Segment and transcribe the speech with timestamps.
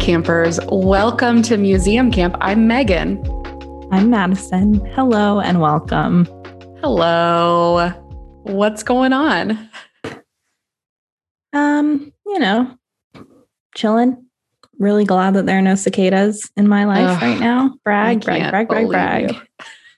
[0.00, 0.58] Campers.
[0.72, 2.34] Welcome to Museum Camp.
[2.40, 3.22] I'm Meghan.
[3.92, 4.84] I'm Madison.
[4.94, 6.24] Hello and welcome.
[6.80, 7.90] Hello.
[8.44, 9.68] What's going on?
[11.52, 12.76] Um, you know,
[13.74, 14.26] chilling.
[14.78, 17.74] Really glad that there are no cicadas in my life Ugh, right now.
[17.84, 19.36] Brag, brag, brag, brag, brag.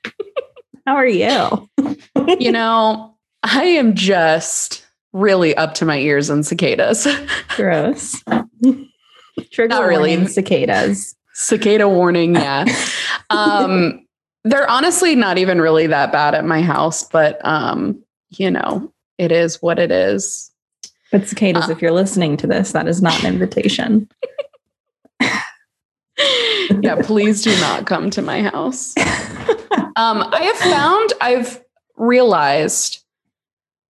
[0.86, 1.70] How are you?
[2.40, 7.06] You know, I am just really up to my ears in cicadas.
[7.56, 8.20] Gross.
[9.50, 10.26] Trigger Not really.
[10.26, 11.14] cicadas.
[11.34, 12.64] Cicada warning, yeah.
[13.30, 14.06] Um,
[14.44, 17.98] they're honestly not even really that bad at my house, but um,
[18.30, 20.50] you know, it is what it is.
[21.10, 21.72] But cicadas, Uh.
[21.72, 24.06] if you're listening to this, that is not an invitation.
[26.80, 28.94] yeah, please do not come to my house.
[29.96, 31.62] Um, I have found, I've
[31.96, 33.02] realized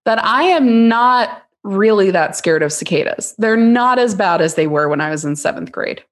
[0.05, 3.35] that I am not really that scared of cicadas.
[3.37, 6.03] They're not as bad as they were when I was in seventh grade.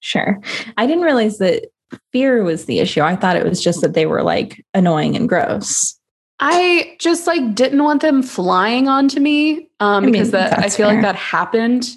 [0.00, 0.40] Sure.
[0.76, 1.66] I didn't realize that
[2.12, 3.00] fear was the issue.
[3.00, 5.98] I thought it was just that they were like annoying and gross.
[6.40, 10.68] I just like didn't want them flying onto me um, I mean, because that I
[10.68, 11.96] feel like that happened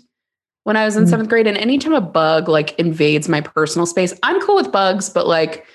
[0.64, 1.10] when I was in Mm.
[1.10, 1.48] seventh grade.
[1.48, 5.66] And anytime a bug like invades my personal space, I'm cool with bugs, but like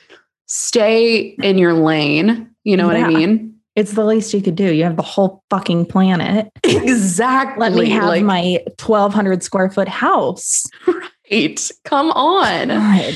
[0.47, 2.51] stay in your lane.
[2.65, 3.56] You know what I mean?
[3.77, 4.73] It's the least you could do.
[4.73, 6.51] You have the whole fucking planet.
[6.65, 7.61] Exactly.
[7.69, 10.65] Let me have like, my 1200 square foot house.
[11.31, 11.71] right.
[11.85, 12.69] Come on.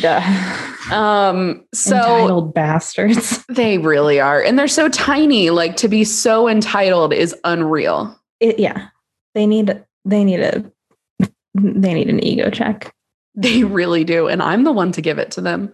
[0.03, 0.93] God.
[0.93, 3.45] Um, so Entitled bastards.
[3.49, 4.43] they really are.
[4.43, 5.49] And they're so tiny.
[5.51, 8.15] Like to be so entitled is unreal.
[8.41, 8.89] It, yeah.
[9.35, 10.71] They need they need a
[11.55, 12.95] they need an ego check.
[13.35, 14.29] They really do.
[14.29, 15.73] And I'm the one to give it to them.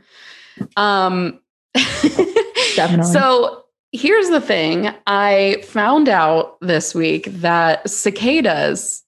[0.76, 1.40] Um
[1.74, 3.12] Definitely.
[3.12, 4.92] So here's the thing.
[5.06, 9.02] I found out this week that cicadas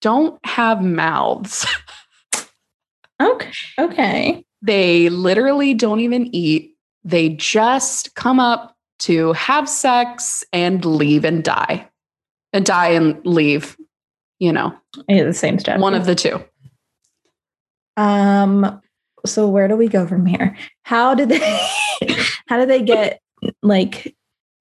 [0.00, 1.66] don't have mouths.
[3.22, 3.50] Okay.
[3.78, 4.44] Okay.
[4.62, 6.74] They literally don't even eat.
[7.04, 11.86] They just come up to have sex and leave and die.
[12.54, 13.76] And die and leave.
[14.38, 14.74] You know,
[15.06, 15.82] Yeah, the same strategy.
[15.82, 16.42] one of the two.
[17.98, 18.80] um
[19.26, 20.56] so where do we go from here?
[20.84, 21.68] How did they
[22.46, 23.20] how do they get
[23.62, 24.14] like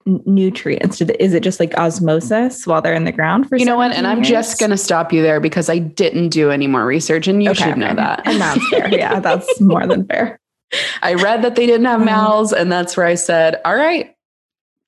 [0.06, 1.02] nutrients?
[1.02, 3.92] Is it just like osmosis while they're in the ground for You know what?
[3.92, 6.86] 17 And I'm just going to stop you there because I didn't do any more
[6.86, 7.96] research and you Okay, should know okay.
[7.96, 8.28] that.
[8.28, 8.90] And that's fair.
[8.98, 10.40] Yeah, that's more than fair.
[11.02, 14.16] I read that they didn't have Um, mouths, and that's where I said, "All right,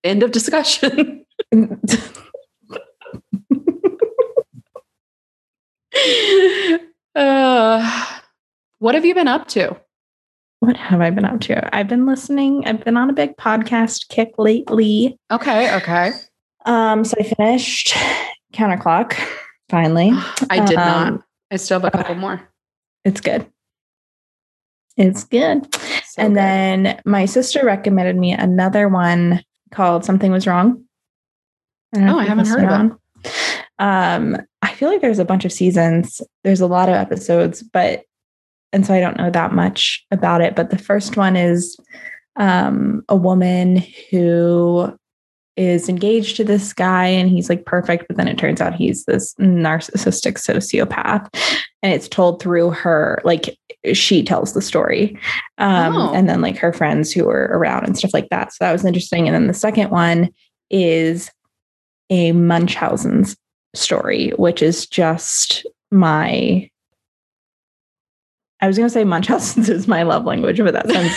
[0.04, 1.26] end of discussion."
[7.16, 8.20] uh,
[8.80, 9.76] what have you been up to?
[10.62, 11.76] What have I been up to?
[11.76, 12.68] I've been listening.
[12.68, 15.18] I've been on a big podcast kick lately.
[15.32, 16.12] Okay, okay.
[16.68, 17.96] Um, so I finished
[18.54, 19.18] Counterclock
[19.70, 20.12] finally.
[20.52, 21.22] I did Um, not.
[21.52, 22.48] I still have a couple more.
[23.04, 23.48] It's good.
[24.98, 25.74] It's good.
[26.06, 26.38] So and good.
[26.38, 30.84] then my sister recommended me another one called Something Was Wrong.
[31.96, 32.92] know Oh, I haven't heard of
[33.24, 33.64] it.
[33.80, 36.22] Um, I feel like there's a bunch of seasons.
[36.44, 38.04] There's a lot of episodes, but
[38.74, 40.56] and so I don't know that much about it.
[40.56, 41.78] But the first one is
[42.38, 44.92] um, a woman who
[45.58, 49.04] is engaged to this guy and he's like perfect, but then it turns out he's
[49.06, 51.28] this narcissistic sociopath.
[51.84, 53.58] And it's told through her, like
[53.94, 55.20] she tells the story.
[55.58, 56.14] Um, Oh.
[56.14, 58.54] and then like her friends who are around and stuff like that.
[58.54, 59.28] So that was interesting.
[59.28, 60.30] And then the second one
[60.70, 61.30] is
[62.10, 63.36] a Munchausen's
[63.76, 66.70] story, which is just my
[68.62, 71.14] I was gonna say Munchausen's is my love language, but that sounds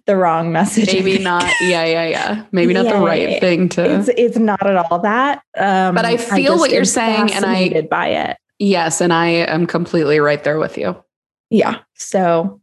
[0.06, 0.92] the wrong message.
[0.92, 1.44] Maybe not.
[1.62, 2.44] Yeah, yeah, yeah.
[2.52, 3.98] Maybe not the right thing to.
[3.98, 5.42] It's it's not at all that.
[5.56, 8.36] Um, But I feel what you're saying, and I- by it.
[8.58, 11.02] yes, and I am completely right there with you.
[11.50, 11.78] Yeah.
[11.94, 12.60] So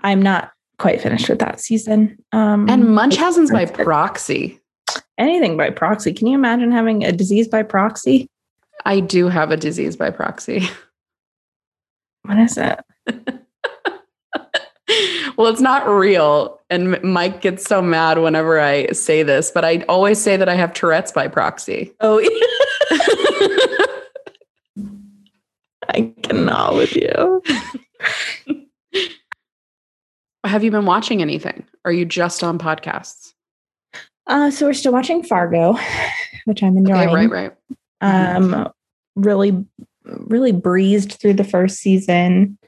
[0.00, 2.18] I'm not quite finished with that season.
[2.32, 4.58] Um, And Munchausen's by proxy.
[5.18, 6.12] anything by proxy.
[6.12, 8.26] Can you imagine having a disease by proxy?
[8.86, 10.68] I do have a disease by proxy.
[12.22, 12.78] What is it?
[15.36, 16.60] Well, it's not real.
[16.70, 20.54] And Mike gets so mad whenever I say this, but I always say that I
[20.54, 21.92] have Tourette's by proxy.
[22.00, 22.20] Oh,
[25.88, 27.42] I cannot with you.
[30.44, 31.64] have you been watching anything?
[31.84, 33.32] Are you just on podcasts?
[34.26, 35.76] Uh, so we're still watching Fargo,
[36.44, 37.08] which I'm enjoying.
[37.08, 37.52] Okay, right, right.
[38.00, 38.70] Um,
[39.16, 39.64] really,
[40.04, 42.58] really breezed through the first season.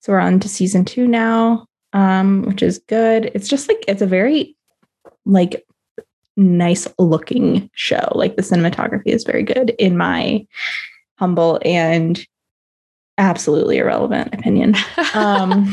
[0.00, 3.30] So we're on to season two now, um, which is good.
[3.34, 4.54] It's just like it's a very
[5.24, 5.64] like
[6.36, 8.12] nice looking show.
[8.14, 10.46] Like the cinematography is very good in my
[11.16, 12.26] humble and
[13.16, 14.74] absolutely irrelevant opinion.
[15.14, 15.72] Um,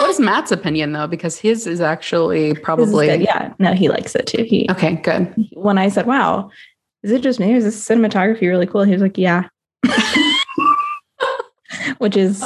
[0.00, 1.06] what is Matt's opinion though?
[1.06, 4.42] Because his is actually this is probably yeah, no, he likes it too.
[4.42, 4.96] He okay.
[4.96, 5.32] Good.
[5.52, 6.50] when I said, "Wow,
[7.04, 7.54] is it just me?
[7.54, 9.48] Is this cinematography really cool?" He was like, "Yeah,"
[11.98, 12.42] which is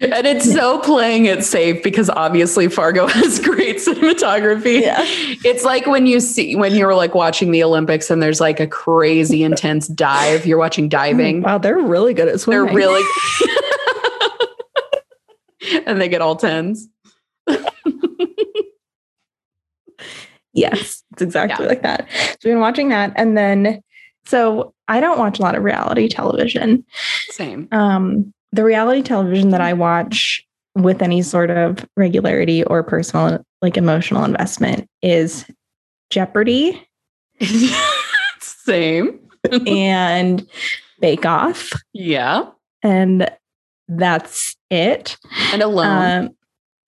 [0.00, 4.82] And it's so playing it safe because obviously Fargo has great cinematography.
[4.82, 4.98] Yeah.
[5.44, 8.66] It's like when you see when you're like watching the Olympics and there's like a
[8.68, 10.46] crazy intense dive.
[10.46, 11.42] You're watching diving.
[11.42, 12.66] wow, they're really good at swimming.
[12.66, 13.04] They're really
[15.86, 16.88] and they get all tens.
[20.52, 21.68] yes, it's exactly Yeah.
[21.68, 22.08] like that.
[22.10, 23.82] So we've been watching that, and then
[24.26, 26.84] so I don't watch a lot of reality television.
[27.30, 27.68] Same.
[27.72, 33.76] Um, the reality television that I watch with any sort of regularity or personal, like
[33.76, 35.44] emotional investment, is
[36.10, 36.86] Jeopardy
[38.40, 39.18] Same.
[39.66, 40.46] and
[41.00, 42.46] Bake Off, Yeah.
[42.82, 43.30] and
[43.88, 45.16] that's it.
[45.52, 46.24] And alone.
[46.26, 46.30] Um,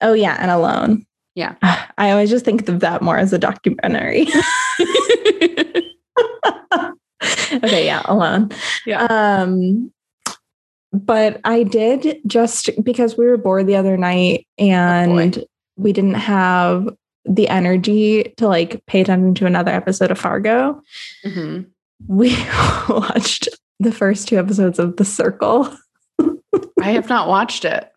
[0.01, 1.07] oh yeah, and Alone.
[1.35, 1.55] Yeah.
[1.99, 4.27] I always just think of that more as a documentary.
[7.53, 8.51] okay, yeah, Alone.
[8.87, 9.05] yeah.
[9.05, 9.93] Um,
[10.93, 15.45] but I did just because we were bored the other night and
[15.77, 16.89] we didn't have
[17.25, 20.83] the energy to like pay attention to another episode of Fargo.
[21.25, 21.67] Mhm.
[22.09, 22.31] We
[22.89, 23.49] watched
[23.79, 25.73] the first two episodes of The Circle.
[26.83, 27.91] I have not watched it.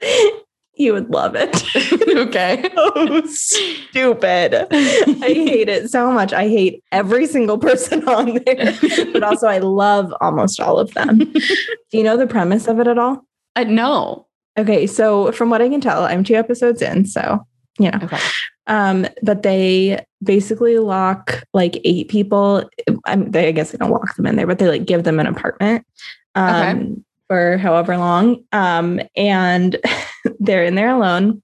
[0.80, 1.62] You would love it.
[2.08, 2.70] okay.
[2.74, 4.66] so stupid.
[4.72, 6.32] I hate it so much.
[6.32, 8.78] I hate every single person on there,
[9.12, 11.18] but also I love almost all of them.
[11.18, 11.42] Do
[11.92, 13.26] you know the premise of it at all?
[13.56, 14.26] Uh, no.
[14.58, 17.46] Okay, so from what I can tell, I'm two episodes in, so
[17.78, 17.98] you know.
[18.02, 18.18] Okay.
[18.66, 22.68] Um, but they basically lock like eight people.
[23.04, 25.20] I'm, they, I guess they don't lock them in there, but they like give them
[25.20, 25.84] an apartment
[26.34, 28.42] um, for however long.
[28.50, 29.76] Um, and
[30.40, 31.40] they're in there alone.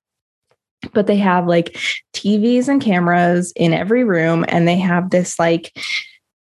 [0.93, 1.79] But they have like
[2.13, 5.73] TVs and cameras in every room, and they have this like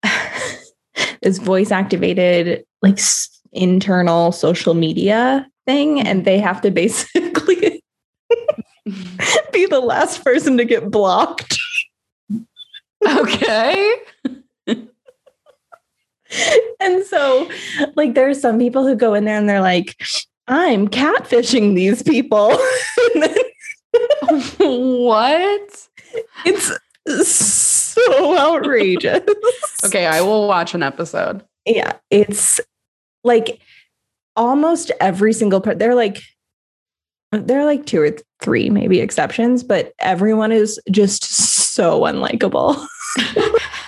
[1.22, 7.84] this voice activated like s- internal social media thing, and they have to basically
[9.52, 11.58] be the last person to get blocked.
[13.06, 13.96] okay.
[16.80, 17.48] And so,
[17.96, 20.02] like, there's some people who go in there and they're like,
[20.48, 22.58] I'm catfishing these people.
[24.58, 25.88] What?
[26.46, 29.22] it's so outrageous.
[29.84, 31.44] Okay, I will watch an episode.
[31.66, 31.94] Yeah.
[32.10, 32.60] It's
[33.24, 33.60] like
[34.36, 35.80] almost every single part.
[35.80, 36.22] They're like,
[37.32, 42.86] there are like two or three maybe exceptions, but everyone is just so unlikable.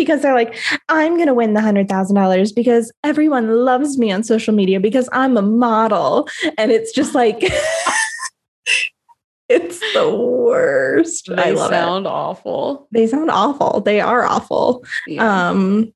[0.00, 0.56] because they're like,
[0.88, 5.36] I'm going to win the $100,000 because everyone loves me on social media because I'm
[5.36, 6.26] a model.
[6.56, 7.38] And it's just like,
[9.50, 11.28] it's the worst.
[11.28, 12.88] They I love sound awful.
[12.92, 13.82] They sound awful.
[13.82, 14.86] They are awful.
[15.06, 15.50] Yeah.
[15.50, 15.92] Um,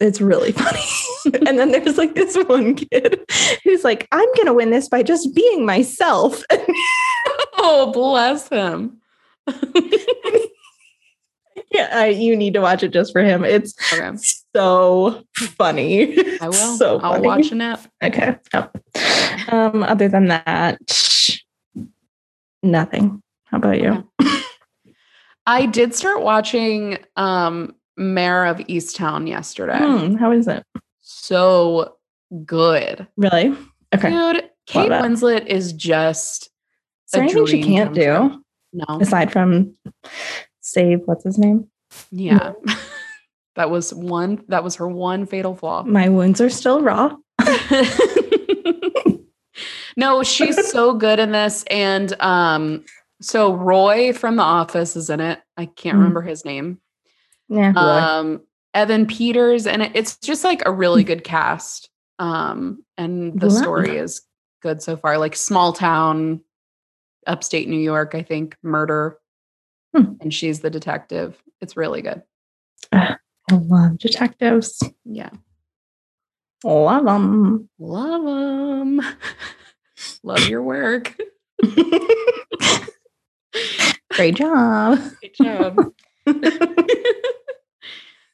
[0.00, 1.46] it's really funny.
[1.46, 3.20] and then there's like this one kid
[3.62, 6.42] who's like, I'm going to win this by just being myself.
[7.58, 8.96] oh, bless him.
[11.70, 13.44] Yeah, I, you need to watch it just for him.
[13.44, 14.16] It's Okay.
[14.56, 16.18] so funny.
[16.40, 16.76] I will.
[16.76, 17.26] So I'll funny.
[17.26, 17.86] watch an app.
[18.02, 18.36] Okay.
[18.54, 18.68] Oh.
[19.48, 20.78] Um, other than that,
[22.62, 23.22] nothing.
[23.44, 24.08] How about you?
[25.46, 29.78] I did start watching um Mare of Easttown yesterday.
[29.78, 30.64] Hmm, how is it?
[31.00, 31.96] So
[32.44, 33.06] good.
[33.16, 33.56] Really?
[33.94, 34.10] Okay.
[34.10, 34.90] Dude, Kate.
[34.90, 38.84] Winslet is just Is there anything she can't do no.
[39.00, 39.74] aside from
[40.72, 41.00] save?
[41.06, 41.68] What's his name?
[42.10, 42.52] Yeah.
[43.56, 45.82] that was one that was her one fatal flaw.
[45.82, 47.16] My wounds are still raw.
[49.96, 51.64] no, she's so good in this.
[51.70, 52.84] And um,
[53.20, 55.40] so Roy from The Office is in it.
[55.56, 55.98] I can't Mm.
[55.98, 56.80] remember his name.
[57.48, 57.72] Yeah.
[57.74, 61.90] Um, Evan Peters, and it, it's just like a really good cast.
[62.18, 63.52] Um, and the Wow.
[63.62, 64.22] story is
[64.62, 65.18] good so far.
[65.18, 66.40] Like small town,
[67.26, 69.18] upstate New York, I think, murder.
[69.94, 70.12] Hmm.
[70.20, 71.42] And she's the detective.
[71.60, 72.22] It's really good.
[72.92, 73.16] I
[73.50, 74.82] love detectives.
[75.04, 75.30] Yeah.
[76.64, 77.68] Love them.
[77.78, 79.00] Love them.
[80.22, 81.16] Love your work.
[84.12, 84.98] Great job.
[85.20, 85.78] Great job.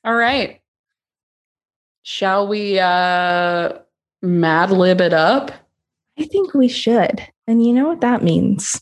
[0.05, 0.61] All right.
[2.03, 3.73] Shall we uh
[4.23, 5.53] mad lib it up?
[6.19, 7.21] I think we should.
[7.47, 8.81] And you know what that means?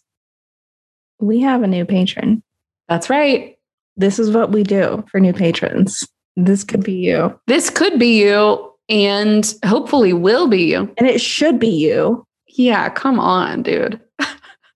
[1.20, 2.42] We have a new patron.
[2.88, 3.56] That's right.
[3.96, 6.06] This is what we do for new patrons.
[6.36, 7.38] This could be you.
[7.46, 8.70] This could be you.
[8.90, 10.92] and hopefully will be you.
[10.98, 12.26] And it should be you.
[12.48, 14.00] Yeah, come on, dude.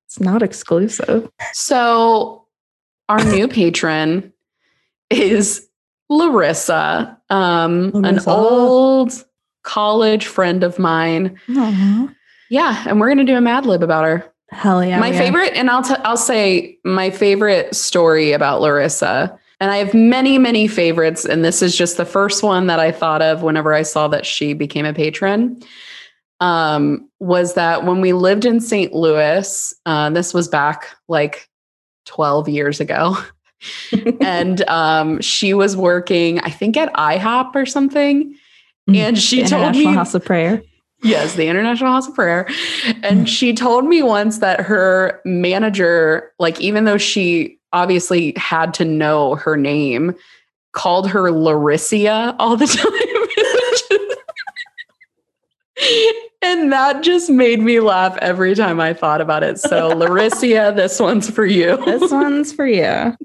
[0.07, 1.29] It's not exclusive.
[1.53, 2.47] So,
[3.11, 4.33] our new patron
[5.11, 5.69] is
[6.09, 9.13] Larissa, um, an old
[9.65, 11.39] college friend of mine.
[12.49, 14.33] Yeah, and we're gonna do a Mad Lib about her.
[14.51, 14.99] Hell yeah.
[14.99, 19.39] my favorite, and I'll t- I'll say my favorite story about Larissa.
[19.61, 22.93] And I have many, many favorites, and this is just the first one that I
[22.93, 25.61] thought of whenever I saw that she became a patron.
[26.41, 28.93] Um, was that when we lived in St.
[28.95, 29.75] Louis?
[29.85, 31.51] Uh, this was back like
[32.07, 33.19] twelve years ago,
[34.21, 38.35] and um, she was working, I think, at IHOP or something.
[38.95, 40.63] And she told me House of Prayer.
[41.03, 42.49] Yes, the International House of Prayer.
[43.03, 48.85] And she told me once that her manager, like, even though she obviously had to
[48.85, 50.15] know her name,
[50.73, 52.93] called her Larissa all the time.
[56.43, 59.59] and that just made me laugh every time I thought about it.
[59.59, 61.77] So, Larissa, this one's for you.
[61.85, 62.85] This one's for you.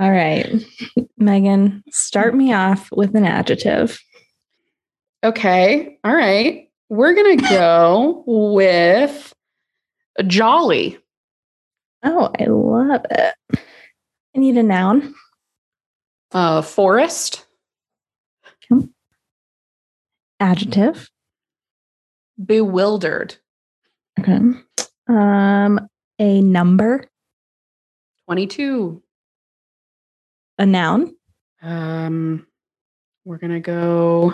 [0.00, 0.50] All right.
[1.20, 4.00] Meghan, start me off with an adjective.
[5.24, 5.98] Okay.
[6.04, 6.67] All right.
[6.88, 9.32] We're going to go with
[10.26, 10.98] jolly.
[12.04, 13.34] Oh, I love it.
[13.54, 15.14] I need a noun.
[16.32, 17.44] Uh, forest.
[20.40, 21.10] Adjective.
[22.44, 23.34] bewildered
[24.20, 24.38] Okay.
[25.08, 25.88] Um,
[26.20, 27.04] a number.
[28.26, 29.02] 22
[30.58, 31.14] A noun.
[31.62, 32.46] um
[33.24, 34.32] we're gonna go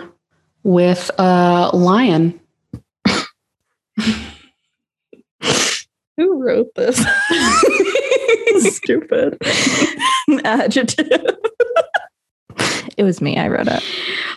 [0.63, 2.39] with uh lion
[6.17, 7.05] Who wrote this?
[8.75, 9.37] Stupid.
[10.45, 11.07] Adjective.
[12.97, 13.37] it was me.
[13.37, 13.83] I wrote it.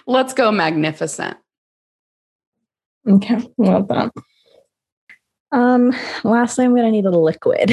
[0.06, 1.36] let's go magnificent
[3.08, 3.38] Okay.
[3.56, 4.12] Love that.
[5.50, 7.72] Um, lastly, I'm gonna need a liquid.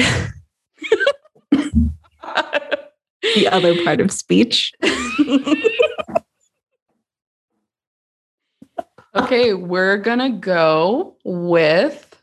[1.50, 4.72] the other part of speech.
[9.16, 12.22] Okay we're gonna go with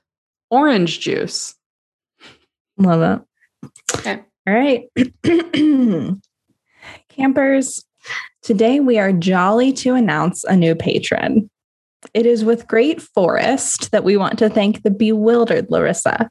[0.49, 1.55] orange juice
[2.77, 3.69] Love it.
[3.95, 4.23] Okay.
[4.47, 4.89] All right.
[7.09, 7.85] Campers,
[8.41, 11.49] today we are jolly to announce a new patron.
[12.13, 16.29] It is with great forest that we want to thank the bewildered Larissa.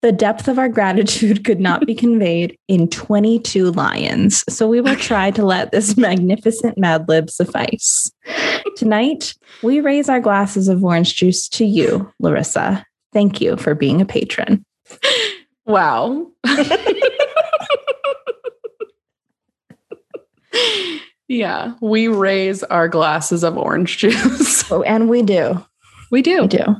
[0.00, 4.94] The depth of our gratitude could not be conveyed in 22 lions, so we will
[4.96, 8.10] try to let this magnificent Mad Lib suffice.
[8.76, 12.84] Tonight, we raise our glasses of orange juice to you, Larissa.
[13.12, 14.64] Thank you for being a patron.
[15.66, 16.26] wow
[21.28, 25.64] yeah we raise our glasses of orange juice Oh, and we do.
[26.10, 26.76] we do We do.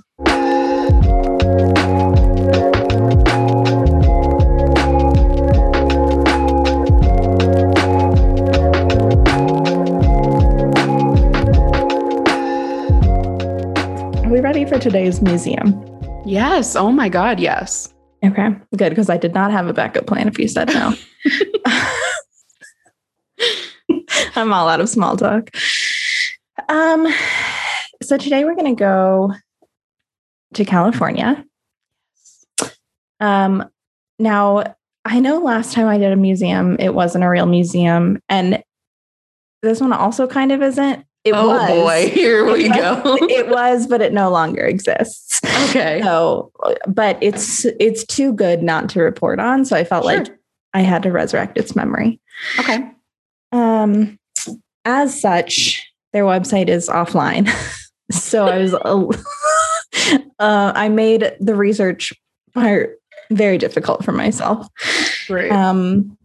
[14.69, 15.85] For today's museum?
[16.27, 17.95] yes oh my god yes
[18.25, 20.95] Okay, good, because I did not have a backup plan if you said no.
[24.35, 25.51] I'm all out of small talk.
[26.69, 27.07] Um,
[28.03, 29.33] so today we're going to go
[30.55, 31.45] to California.
[33.21, 33.69] Um,
[34.19, 38.65] now I know last time I did a museum, it wasn't a real museum, and
[39.63, 41.05] this one also kind of isn't.
[41.29, 41.69] It oh was.
[41.69, 45.41] boy here we go it was, but it no longer exists.
[45.71, 46.51] okay So,
[46.87, 49.65] but it's it's too good not to report on.
[49.65, 50.27] So I felt like
[50.75, 52.21] I had to resurrect its memory.
[52.59, 52.91] okay
[53.53, 54.19] Um,
[54.85, 57.49] as such, their website is offline.
[58.11, 62.13] so I was, a- uh, I made the research
[62.55, 62.99] part
[63.31, 64.67] very difficult for myself.
[65.27, 66.17] great Um,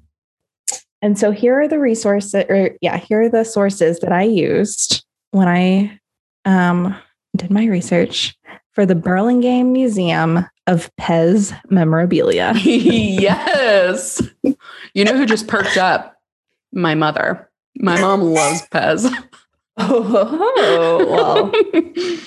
[1.03, 5.03] and so here are the resources, or yeah, here are the sources that I used
[5.31, 5.99] when I
[6.45, 6.95] um,
[7.35, 8.33] did my research
[8.71, 12.53] for the Burlingame Museum of Pez memorabilia.
[12.63, 14.21] yes.
[14.93, 16.15] You know who just perked up?
[16.71, 17.49] My mother.
[17.75, 19.13] My mom loves Pez.
[19.75, 21.51] Oh, well,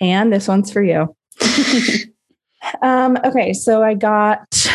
[0.00, 1.14] and this one's for you.
[2.82, 4.66] Um, okay, so I got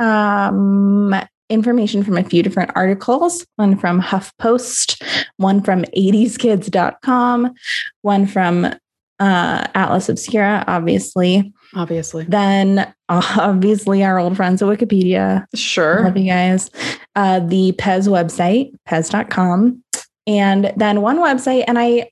[0.00, 1.14] um,
[1.50, 5.02] information from a few different articles one from HuffPost,
[5.36, 7.54] one from 80skids.com,
[8.02, 8.74] one from
[9.20, 11.52] uh, Atlas Obscura, obviously.
[11.74, 12.24] Obviously.
[12.24, 15.46] Then, obviously, our old friends at Wikipedia.
[15.54, 16.04] Sure.
[16.04, 16.70] Love you guys.
[17.14, 19.82] Uh, the Pez website, pez.com.
[20.26, 22.10] And then one website, and I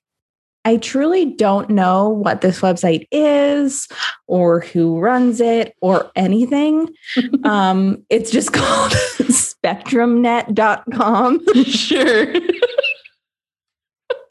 [0.64, 3.88] I truly don't know what this website is
[4.28, 6.88] or who runs it or anything.
[7.44, 11.64] um, it's just called spectrumnet.com.
[11.64, 12.32] sure.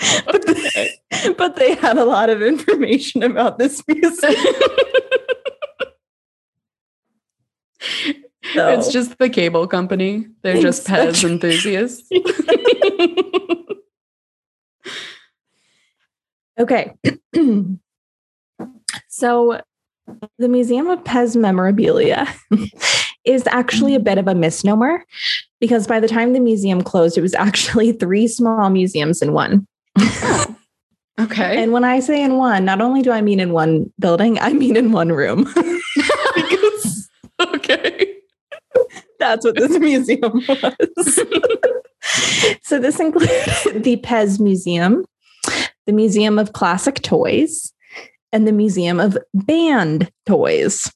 [0.25, 0.89] but, they,
[1.37, 4.37] but they had a lot of information about this music.
[8.53, 8.69] So.
[8.69, 10.27] It's just the cable company.
[10.41, 12.09] They're just Pez enthusiasts.
[16.59, 16.93] Okay.
[19.07, 19.61] so
[20.37, 22.27] the Museum of Pez Memorabilia
[23.25, 25.05] is actually a bit of a misnomer
[25.59, 29.67] because by the time the museum closed, it was actually three small museums in one.
[29.97, 30.55] Oh,
[31.19, 31.61] okay.
[31.61, 34.53] And when I say in one, not only do I mean in one building, I
[34.53, 35.43] mean in one room.
[36.35, 38.15] because, okay.
[39.19, 41.15] That's what this museum was.
[42.63, 45.05] so this included the Pez Museum,
[45.85, 47.73] the Museum of Classic Toys,
[48.31, 50.91] and the Museum of Banned Toys.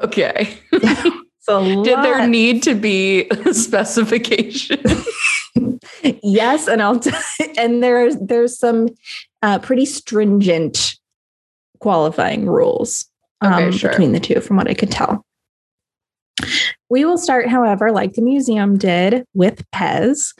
[0.00, 0.58] Okay.
[1.40, 4.80] so did there need to be a specification?
[6.22, 7.10] yes, and I'll t-
[7.56, 8.88] and there's there's some
[9.42, 10.96] uh, pretty stringent
[11.80, 13.06] qualifying rules
[13.40, 13.90] um, okay, sure.
[13.90, 15.24] between the two, from what I could tell.
[16.90, 20.34] We will start, however, like the museum did with Pez.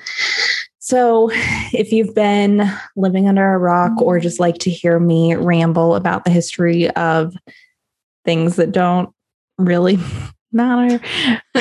[0.89, 1.29] So,
[1.75, 2.67] if you've been
[2.97, 7.35] living under a rock or just like to hear me ramble about the history of
[8.25, 9.11] things that don't
[9.59, 9.99] really
[10.53, 10.95] matter,
[11.55, 11.61] um,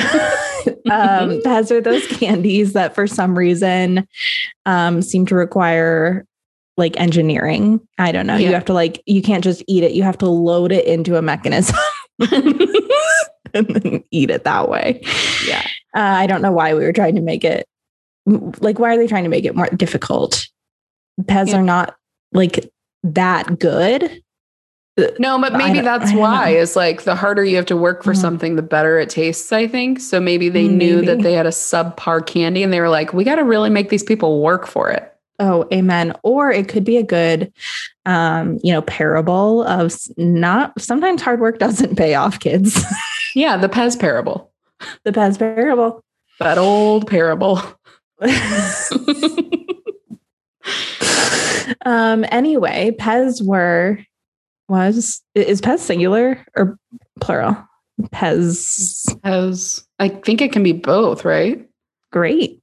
[1.44, 4.08] Pez are those candies that for some reason
[4.64, 6.24] um, seem to require
[6.78, 7.86] like engineering.
[7.98, 8.36] I don't know.
[8.36, 8.48] Yeah.
[8.48, 11.18] You have to like, you can't just eat it, you have to load it into
[11.18, 11.76] a mechanism.
[12.18, 15.02] and then eat it that way.
[15.46, 15.66] Yeah.
[15.94, 17.68] Uh, I don't know why we were trying to make it
[18.60, 20.46] like, why are they trying to make it more difficult?
[21.22, 21.58] Pez yeah.
[21.58, 21.96] are not
[22.32, 22.70] like
[23.02, 24.22] that good.
[25.18, 28.20] No, but maybe that's why is like the harder you have to work for mm-hmm.
[28.20, 30.00] something, the better it tastes, I think.
[30.00, 30.74] So maybe they maybe.
[30.74, 33.70] knew that they had a subpar candy and they were like, we got to really
[33.70, 35.14] make these people work for it.
[35.38, 36.14] Oh, amen.
[36.24, 37.52] Or it could be a good,
[38.06, 42.84] um, you know, parable of not sometimes hard work doesn't pay off, kids.
[43.36, 44.50] yeah, the Pez parable.
[45.04, 46.02] The Pez parable.
[46.40, 47.60] That old parable.
[51.84, 53.98] um, anyway, Pez were
[54.68, 56.78] was is Pez singular or
[57.20, 57.56] plural?
[58.02, 59.04] Pez.
[59.20, 59.84] Pez.
[59.98, 61.66] I think it can be both, right?
[62.12, 62.60] Great.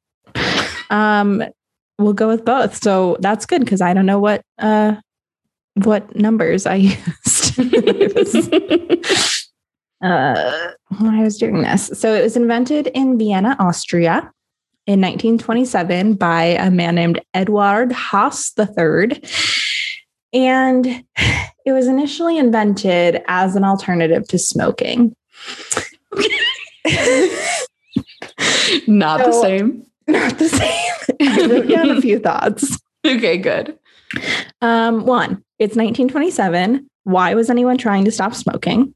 [0.90, 1.44] Um,
[1.98, 2.82] we'll go with both.
[2.82, 4.96] So that's good because I don't know what uh
[5.84, 6.76] what numbers I
[7.26, 7.60] used
[10.02, 11.88] uh, when I was doing this.
[11.94, 14.32] So it was invented in Vienna, Austria
[14.88, 19.22] in 1927 by a man named Eduard Haas III.
[20.34, 21.04] And
[21.66, 25.16] it was initially invented as an alternative to smoking.
[28.88, 29.86] Not so, the same.
[30.08, 30.92] Not the same.
[31.22, 32.80] I wrote down a few thoughts.
[33.06, 33.78] Okay, good.
[34.62, 36.88] Um, one, it's 1927.
[37.04, 38.94] Why was anyone trying to stop smoking?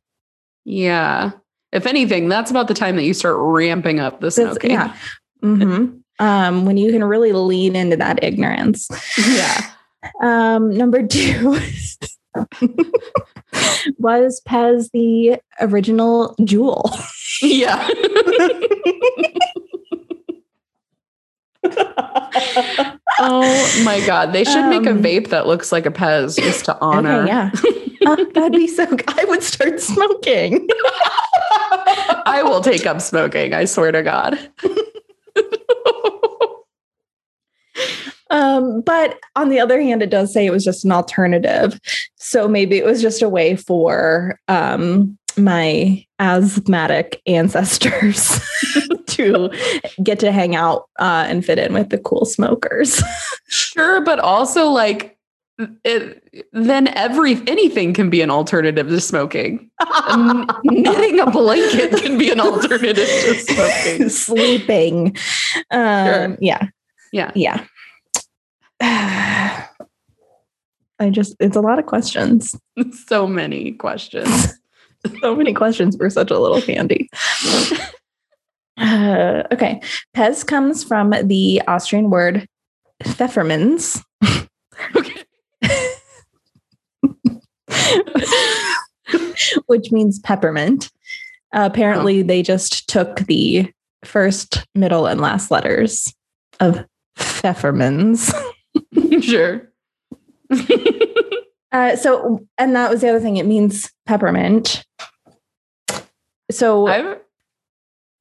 [0.65, 1.31] Yeah.
[1.71, 4.71] If anything, that's about the time that you start ramping up the smoking.
[4.71, 4.95] yeah.
[5.43, 5.97] Mm-hmm.
[6.21, 8.89] Um, when you can really lean into that ignorance.
[9.17, 9.71] Yeah.
[10.21, 11.51] Um, number two
[13.97, 16.91] was Pez the original Juul.
[17.41, 17.87] Yeah.
[23.19, 26.65] oh my god, they should make a um, vape that looks like a Pez just
[26.65, 27.23] to honor.
[27.23, 27.27] Okay,
[28.01, 28.87] yeah, uh, that'd be so.
[29.07, 30.67] I would start smoking.
[32.25, 33.53] I will take up smoking.
[33.53, 34.39] I swear to God.
[38.29, 41.79] Um, but on the other hand, it does say it was just an alternative.
[42.15, 48.39] So maybe it was just a way for um, my asthmatic ancestors
[49.07, 49.49] to
[50.03, 53.01] get to hang out uh, and fit in with the cool smokers.
[53.47, 55.17] sure, but also like
[55.83, 59.69] it, then every anything can be an alternative to smoking.
[60.63, 64.09] knitting a blanket can be an alternative to smoking.
[64.09, 65.17] Sleeping,
[65.71, 66.37] um, sure.
[66.39, 66.67] yeah,
[67.11, 67.65] yeah, yeah.
[70.99, 72.55] I just, it's a lot of questions.
[73.07, 74.53] so many questions.
[75.21, 77.09] so many questions for such a little candy.
[78.77, 79.81] Uh, okay.
[80.15, 82.47] Pez comes from the Austrian word
[83.03, 84.01] pfefferminz.
[84.95, 85.23] okay.
[89.67, 90.91] which means peppermint.
[91.53, 92.23] Uh, apparently, oh.
[92.23, 93.71] they just took the
[94.05, 96.13] first, middle, and last letters
[96.59, 96.85] of
[97.17, 98.33] pfefferminz.
[99.21, 99.71] sure.
[101.71, 103.37] Uh, so, and that was the other thing.
[103.37, 104.83] It means peppermint.
[106.51, 107.19] So, I go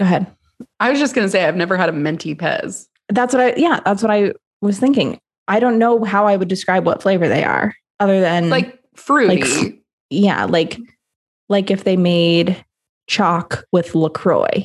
[0.00, 0.26] ahead.
[0.80, 2.86] I was just gonna say I've never had a minty Pez.
[3.08, 5.18] That's what I, yeah, that's what I was thinking.
[5.46, 9.40] I don't know how I would describe what flavor they are other than Like fruity.
[9.40, 9.78] Like
[10.10, 10.78] yeah, like,
[11.48, 12.62] like if they made
[13.06, 14.64] chalk with LaCroix.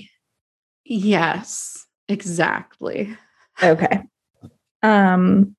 [0.84, 3.15] yes, exactly.
[3.62, 4.02] Okay.
[4.84, 5.56] Um,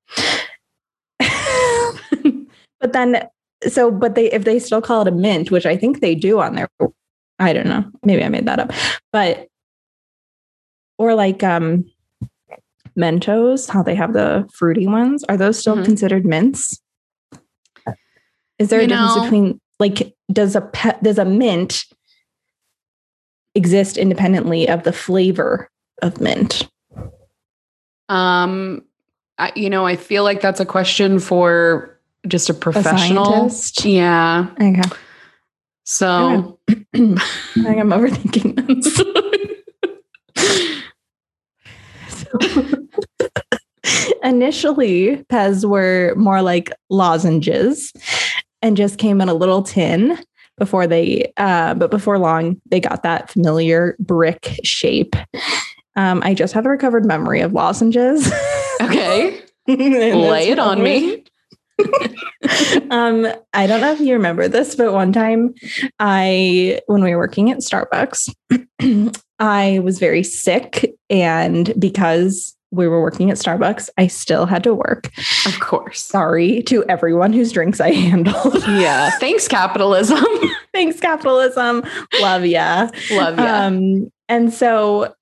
[2.79, 3.27] but then,
[3.67, 6.39] so, but they, if they still call it a mint, which I think they do
[6.39, 6.69] on their,
[7.39, 8.71] I don't know, maybe I made that up,
[9.11, 9.47] but,
[10.97, 11.85] or like, um,
[12.97, 15.83] Mentos, how they have the fruity ones, are those still Mhm.
[15.85, 16.79] considered mints?
[18.57, 21.83] Is there You a difference know- between like does a pe- does a mint
[23.53, 25.69] exist independently of the flavor
[26.01, 26.69] of mint?
[28.07, 28.85] Um,
[29.37, 33.25] I, you know, I feel like that's a question for just a A professional.
[33.25, 33.85] scientist?
[33.85, 34.47] Yeah.
[34.61, 34.81] Okay.
[35.83, 37.19] So I think
[37.55, 39.01] I'm overthinking this.
[44.23, 47.93] Initially, Pez were more like lozenges
[48.61, 50.17] and just came in a little tin
[50.57, 55.15] before they, uh, but before long, they got that familiar brick shape.
[55.95, 58.31] Um, I just have a recovered memory of lozenges.
[58.81, 61.23] okay, lay it on me.
[62.89, 65.53] um, I don't know if you remember this, but one time
[65.99, 68.33] I, when we were working at Starbucks,
[69.39, 70.93] I was very sick.
[71.09, 75.11] And because we were working at Starbucks, I still had to work.
[75.45, 76.01] Of course.
[76.01, 78.63] Sorry to everyone whose drinks I handled.
[78.67, 79.11] Yeah.
[79.11, 80.23] Thanks, capitalism.
[80.73, 81.83] Thanks, capitalism.
[82.19, 82.89] Love ya.
[83.11, 83.65] Love ya.
[83.65, 85.13] Um, and so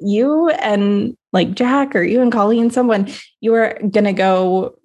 [0.00, 3.10] you and like Jack or you and Colleen, someone,
[3.40, 4.76] you are going to go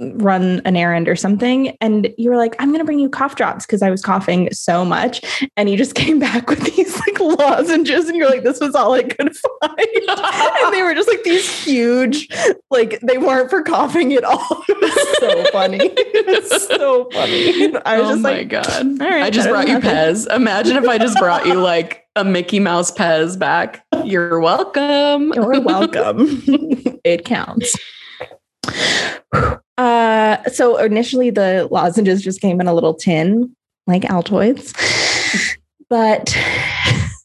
[0.00, 1.76] run an errand or something.
[1.80, 4.52] And you were like, I'm going to bring you cough drops because I was coughing
[4.52, 5.20] so much.
[5.56, 8.92] And you just came back with these like lozenges and you're like, this was all
[8.94, 9.78] I could find.
[10.08, 12.28] and they were just like these huge,
[12.70, 14.64] like they weren't for coughing at all.
[14.68, 15.78] It was so funny.
[15.80, 17.76] It was so funny.
[17.84, 19.00] I was oh just my like, god!
[19.00, 19.78] all right, I just brought you.
[19.78, 20.32] Pez.
[20.34, 23.84] Imagine if I just brought you like a Mickey Mouse Pez back.
[24.04, 25.32] You're welcome.
[25.34, 26.42] You're welcome.
[27.04, 27.76] it counts.
[29.76, 33.52] Uh, so initially the lozenges just came in a little tin,
[33.88, 34.72] like Altoids.
[35.90, 36.34] But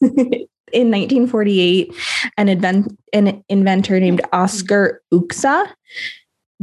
[0.02, 1.94] in 1948,
[2.36, 5.66] an, invent- an inventor named Oscar Uxa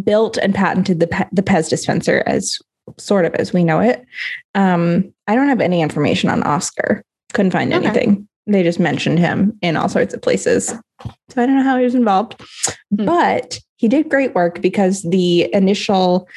[0.03, 2.59] built and patented the, pe- the Pez dispenser as
[2.97, 4.05] sort of as we know it.
[4.55, 7.03] Um, I don't have any information on Oscar.
[7.33, 7.85] Couldn't find Okay.
[7.87, 8.27] anything.
[8.45, 10.67] They just mentioned him in all sorts of places.
[11.29, 12.39] So I don't know how he was involved,
[12.95, 13.05] Hmm.
[13.05, 16.27] but he did great work because the initial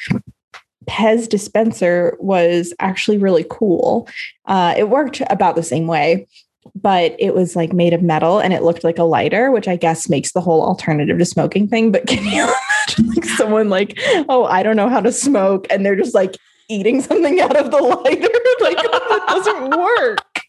[0.87, 4.07] Pez dispenser was actually really cool.
[4.45, 6.27] Uh, it worked about the same way,
[6.75, 9.75] but it was like made of metal and it looked like a lighter, which I
[9.75, 11.91] guess makes the whole alternative to smoking thing.
[11.91, 15.85] But can you imagine like someone like, oh, I don't know how to smoke, and
[15.85, 16.35] they're just like
[16.69, 18.21] eating something out of the lighter?
[18.61, 20.41] like that doesn't work.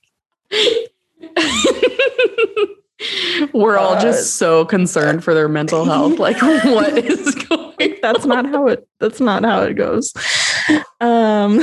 [3.53, 6.19] We're all Uh, just so concerned for their mental health.
[6.19, 7.97] Like, what is going?
[8.03, 8.87] That's not how it.
[9.01, 10.13] That's not how it goes.
[11.01, 11.61] Um.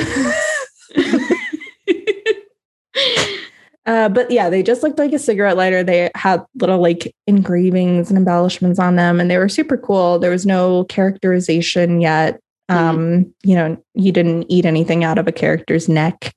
[3.85, 5.83] Uh, but yeah, they just looked like a cigarette lighter.
[5.83, 10.19] They had little like engravings and embellishments on them, and they were super cool.
[10.19, 12.39] There was no characterization yet.
[12.67, 16.35] Um, you know, you didn't eat anything out of a character's neck,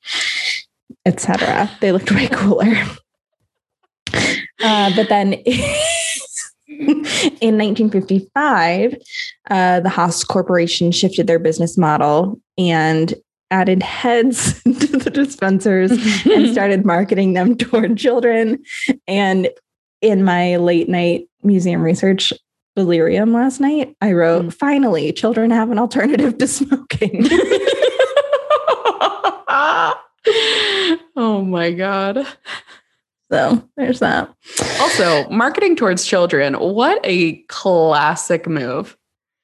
[1.04, 1.70] etc.
[1.82, 2.74] They looked way cooler.
[4.62, 5.32] Uh, but then
[6.68, 8.94] in 1955,
[9.50, 13.14] uh, the Haas Corporation shifted their business model and
[13.50, 15.90] added heads to the dispensers
[16.26, 18.62] and started marketing them toward children.
[19.06, 19.48] And
[20.00, 22.32] in my late night museum research
[22.74, 24.54] delirium last night, I wrote, Mm.
[24.54, 27.26] finally, children have an alternative to smoking.
[31.16, 32.26] oh my god.
[33.32, 34.32] So there's that.
[34.80, 38.96] Also, marketing towards children, what a classic move.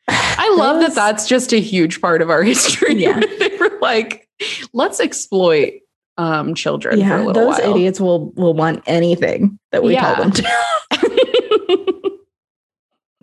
[0.08, 2.94] I love that that's just a huge part of our history.
[2.94, 3.18] Yeah.
[3.38, 4.28] they were like,
[4.72, 5.74] let's exploit
[6.18, 7.74] um, children for Yeah, a little those while.
[7.76, 10.14] idiots will will want anything that we Yeah.
[10.14, 10.44] tell them to.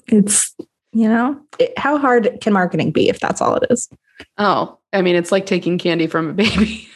[0.08, 0.54] It's
[0.94, 3.90] you know it, how hard can marketing be if that's all it is?
[4.38, 6.88] oh, I mean, it's like taking candy from a baby.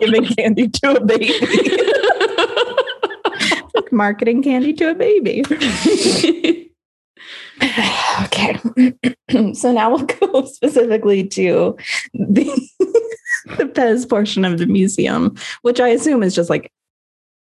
[0.00, 1.28] Giving candy to a baby,
[3.92, 5.42] marketing candy to a baby.
[8.24, 8.58] okay.
[9.54, 11.76] so now we'll go specifically to
[12.14, 12.44] the,
[13.56, 16.70] the Pez portion of the museum, which I assume is just like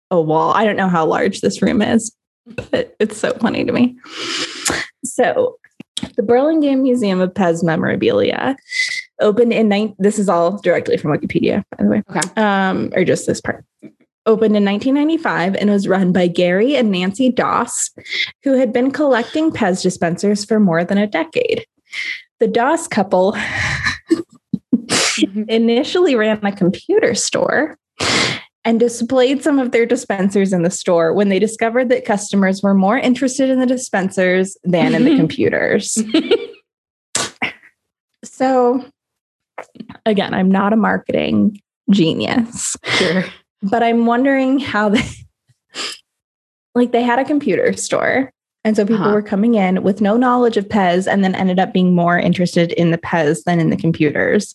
[0.09, 0.51] a wall.
[0.53, 2.13] I don't know how large this room is,
[2.45, 3.97] but it's so funny to me.
[5.03, 5.57] So
[6.15, 8.55] the Burlingame Museum of Pez Memorabilia
[9.19, 9.95] opened in nine.
[9.99, 12.03] This is all directly from Wikipedia, by the way.
[12.09, 12.41] Okay.
[12.41, 13.65] Um, or just this part.
[14.25, 17.89] Opened in 1995 and was run by Gary and Nancy Doss,
[18.43, 21.65] who had been collecting Pez dispensers for more than a decade.
[22.39, 23.35] The Doss couple
[25.47, 27.77] initially ran a computer store
[28.63, 32.73] and displayed some of their dispensers in the store when they discovered that customers were
[32.73, 35.97] more interested in the dispensers than in the computers.
[38.23, 38.85] so,
[40.05, 43.25] again, I'm not a marketing genius, Sure.
[43.61, 45.03] But I'm wondering how they,
[46.75, 48.31] like, they had a computer store.
[48.63, 49.13] And so people Uh-huh.
[49.15, 52.71] were coming in with no knowledge of Pez and then ended up being more interested
[52.73, 54.53] in the Pez than in the computers.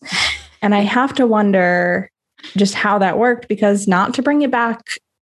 [0.62, 2.08] And I have to wonder
[2.56, 4.80] just how that worked because not to bring it back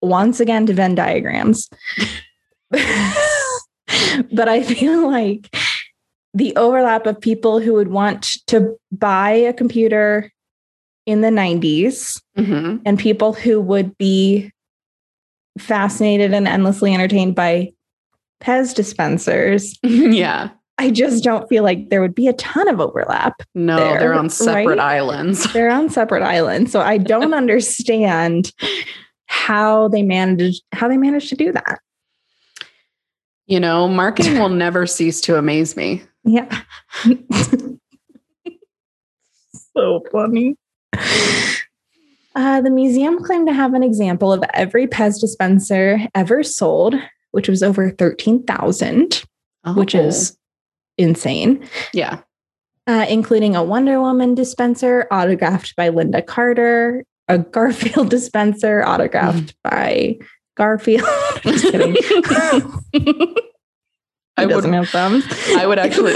[0.03, 1.69] once again to Venn diagrams.
[2.71, 5.53] but I feel like
[6.33, 10.31] the overlap of people who would want to buy a computer
[11.11, 14.51] in the 90s hmm and people who would be
[15.59, 17.71] fascinated and endlessly entertained by
[18.43, 19.79] Pez dispensers.
[19.83, 20.51] yeah.
[20.79, 23.43] I just don't feel like there would be a ton of overlap.
[23.55, 24.79] No, There, they're on separate right?
[24.79, 25.53] islands.
[25.53, 26.73] They're on separate islands.
[26.73, 28.51] So I don't understand
[29.27, 31.81] how they managed how they managed to do that.
[33.47, 36.03] You know, marketing will never cease to amaze me.
[36.25, 36.63] Yeah.
[39.77, 40.57] so funny.
[42.37, 46.95] Uh, the museum claimed to have an example of every Pez dispenser ever sold,
[47.33, 49.25] which was over 13,000,
[49.75, 50.37] which Oh, is
[50.97, 52.21] insane, yeah.
[52.87, 60.17] uh, including a Wonder Woman dispenser autographed by Lynda Carter, a Garfield dispenser autographed by
[60.57, 61.03] Garfield.
[61.43, 61.97] Just kidding.
[64.37, 65.25] I would have thumbs.
[65.57, 66.15] I would actually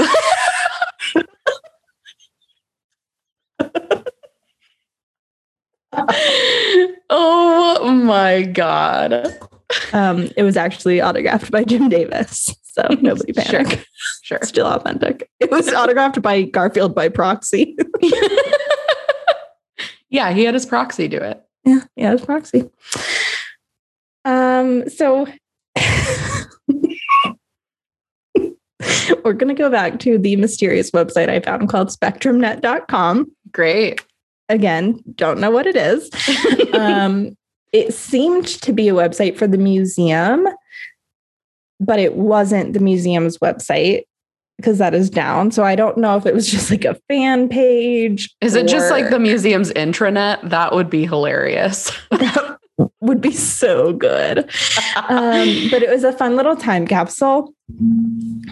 [7.11, 9.39] Oh my god.
[9.93, 12.55] Um, it was actually autographed by Jim Davis.
[12.63, 13.69] So nobody panic.
[13.69, 13.85] Sure.
[14.23, 14.39] sure.
[14.43, 15.31] Still authentic.
[15.39, 17.77] It was autographed by Garfield by proxy.
[20.11, 21.45] yeah, he had his proxy do it.
[21.65, 22.69] yeah, yeah, was proxy.
[24.25, 25.29] Um, so
[29.25, 33.31] we're gonna go back to the mysterious website I found called spectrumnet.com.
[33.53, 34.05] Great.
[34.49, 36.11] Again, don't know what it is.
[36.75, 37.37] um,
[37.73, 40.47] it seemed to be a website for the museum,
[41.81, 44.03] but it wasn't the museum's website
[44.57, 45.51] because that is down.
[45.51, 48.35] So I don't know if it was just like a fan page.
[48.41, 50.49] Is it just like the museum's intranet?
[50.49, 51.91] That would be hilarious.
[53.05, 54.39] would be so good.
[54.39, 57.55] Um, but it was a fun little time capsule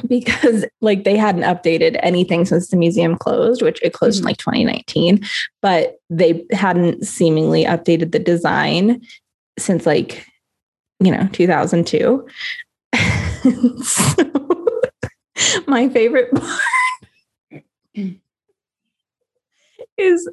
[0.07, 4.37] because like they hadn't updated anything since the museum closed, which it closed in like
[4.37, 5.23] 2019,
[5.61, 9.03] but they hadn't seemingly updated the design
[9.59, 10.27] since like,
[11.01, 12.27] you know, 2002.
[13.83, 14.71] so,
[15.67, 17.65] my favorite part
[19.97, 20.29] is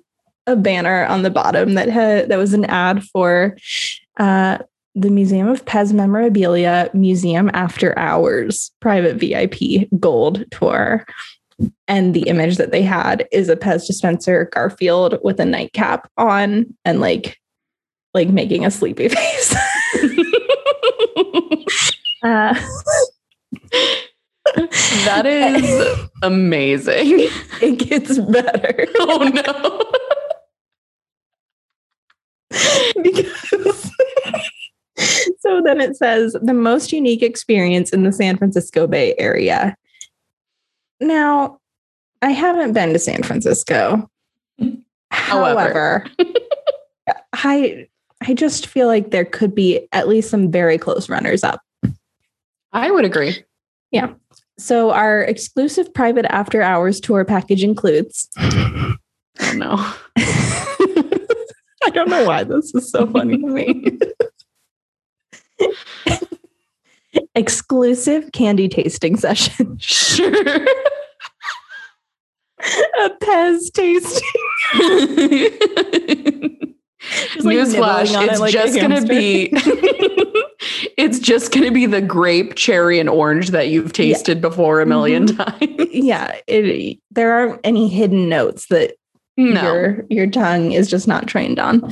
[0.50, 3.56] a banner on the bottom that had that was an ad for
[4.20, 4.60] uh,
[4.96, 11.06] the Museum of Pez Memorabilia Museum After Hours private VIP gold tour.
[11.88, 16.74] And the image that they had is a Pez dispenser Garfield with a nightcap on
[16.86, 17.38] and like
[18.14, 19.56] like making a sleepy face.
[22.24, 22.54] uh,
[25.06, 27.28] that is amazing.
[27.62, 28.88] it gets better.
[29.00, 29.84] Oh no.
[33.04, 33.92] because
[35.39, 39.75] so then it says the most unique experience in the San Francisco Bay Area.
[40.99, 41.60] Now,
[42.21, 44.10] I haven't been to San Francisco.
[45.12, 46.06] However.
[46.12, 46.34] However,
[47.34, 47.88] I
[48.21, 51.62] I just feel like there could be at least some very close runners up.
[52.73, 53.43] I would agree.
[53.91, 54.13] Yeah.
[54.58, 59.75] So our exclusive private after hours tour package includes Oh no.
[60.17, 63.97] I don't know why this is so funny to me.
[67.36, 69.78] Exclusive candy tasting session.
[69.89, 70.28] Sure.
[73.06, 74.22] A Pez tasting.
[77.34, 79.50] Just, like, Newsflash, it it's like just gonna be
[80.98, 84.86] it's just going to be the grape, cherry, and orange that you've tasted before a
[84.86, 85.38] 1000000 Mhm.
[85.38, 85.89] times.
[85.93, 88.95] yeah, it, there aren't any hidden notes that
[89.38, 89.62] No.
[89.63, 91.89] your your tongue is just not trained on.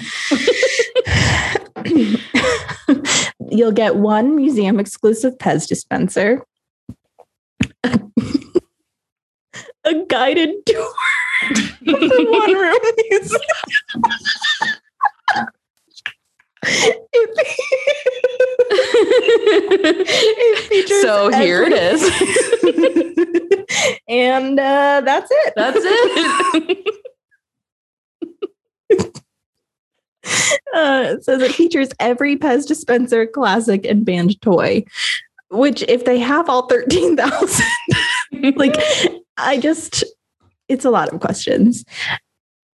[3.49, 6.43] You'll get one museum exclusive Pez dispenser,
[7.83, 7.99] a
[10.10, 10.93] guided tour
[11.43, 11.49] of
[11.86, 12.79] the one room
[13.10, 13.41] museum.
[21.01, 22.01] So here it is.
[24.07, 25.53] and uh, that's it.
[25.55, 25.79] That's
[28.89, 29.21] it.
[30.74, 34.84] Uh, it says it features every Pez dispenser, classic, and band toy.
[35.50, 37.66] Which, if they have all thirteen thousand,
[38.56, 38.76] like,
[39.38, 40.04] I just,
[40.68, 41.86] it's a lot of questions.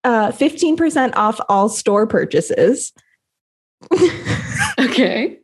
[0.03, 2.91] Uh, Fifteen percent off all store purchases.
[4.79, 5.37] okay.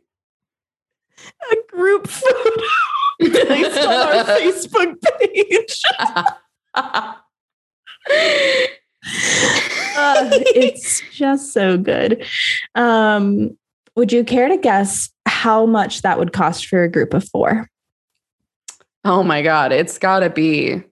[1.52, 2.62] A group photo
[3.20, 5.82] placed on our Facebook page.
[10.00, 12.24] Uh, it's just so good.
[12.74, 13.56] Um,
[13.96, 17.68] would you care to guess how much that would cost for a group of four?
[19.04, 19.72] oh my God.
[19.72, 20.82] It's got to be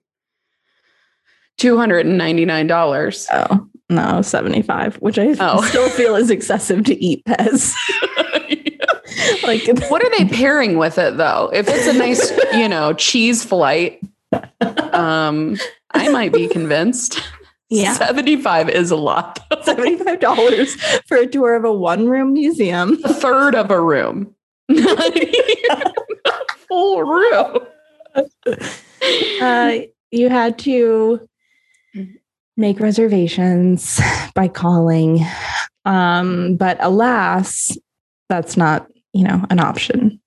[1.59, 3.27] $299.
[3.31, 5.61] Oh, no, 75, which I Oh.
[5.67, 7.75] still feel is excessive to eat Pez.
[9.43, 11.49] like, what are they pairing with it though?
[11.53, 14.01] If it's a nice, you know, cheese flight,
[14.93, 15.57] um,
[15.91, 17.21] I might be convinced.
[17.69, 17.93] Yeah.
[17.93, 19.39] 75 is a lot.
[19.51, 22.97] $75 for a tour of a one room museum.
[23.03, 24.33] a third of a room.
[24.69, 25.93] A
[26.67, 27.57] full room.
[29.41, 29.77] Uh,
[30.11, 31.19] you had to
[32.57, 33.99] make reservations
[34.33, 35.25] by calling.
[35.85, 37.77] Um, but alas,
[38.29, 40.19] that's not, you know, an option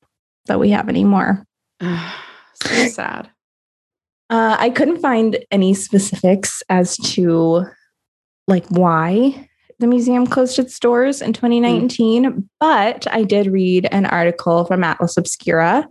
[0.46, 1.44] that we have anymore.
[1.80, 3.30] so sad.
[4.32, 7.66] Uh, I couldn't find any specifics as to
[8.48, 9.46] like why
[9.78, 15.18] the museum closed its doors in 2019, but I did read an article from Atlas
[15.18, 15.86] Obscura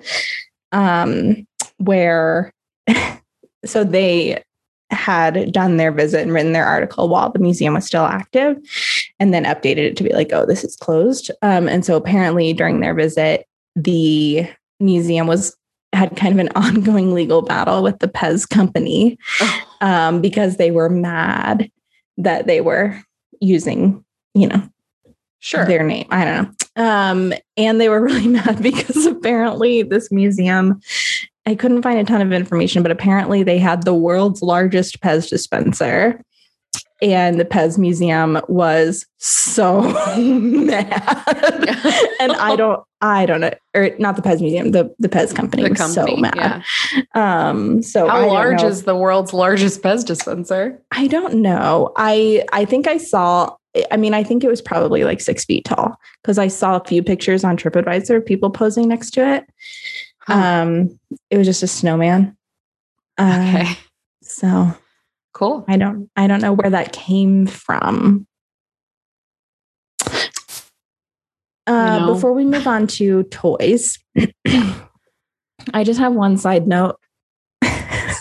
[0.71, 1.45] um,
[1.77, 2.51] where
[3.65, 4.43] so they
[4.89, 8.57] had done their visit and written their article while the museum was still active
[9.19, 11.29] and then updated it to be like, oh, this is closed.
[11.43, 14.49] Um, and so apparently during their visit, the
[14.79, 15.55] museum was
[15.93, 20.71] had kind of an ongoing legal battle with the Pez company Oh, um, because they
[20.71, 21.69] were mad
[22.17, 23.01] that they were
[23.39, 24.61] using, you know,
[25.39, 25.65] sure.
[25.65, 26.07] their name.
[26.09, 26.83] I don't know.
[26.83, 30.79] Um, and they were really mad because apparently this museum,
[31.45, 35.29] I couldn't find a ton of information, but apparently they had the world's largest Pez
[35.29, 36.21] dispenser.
[37.01, 39.81] And the Pez Museum was so
[40.17, 41.23] mad.
[42.19, 45.63] and I don't, I don't know, or not the Pez Museum, the, the Pez company
[45.63, 46.15] the was company.
[46.15, 46.35] so mad.
[46.35, 46.61] yeah.
[47.15, 50.79] Um, so How don't large is the world's largest Pez dispenser?
[50.91, 51.91] I don't know.
[51.97, 53.55] I I think I saw.
[53.89, 56.83] I mean, I think it was probably like six feet tall because I saw a
[56.83, 59.45] few pictures on TripAdvisor of people posing next to it.
[60.19, 60.33] Huh.
[60.33, 62.35] Um, it was just a snowman.
[63.17, 63.77] Uh, okay.
[64.21, 64.75] So
[65.41, 65.65] Cool.
[65.67, 68.27] I don't I don't know where that came from.
[71.65, 72.13] Uh, know.
[72.13, 73.97] Before we move on to toys,
[74.45, 76.99] I just have one side note.
[77.63, 78.15] I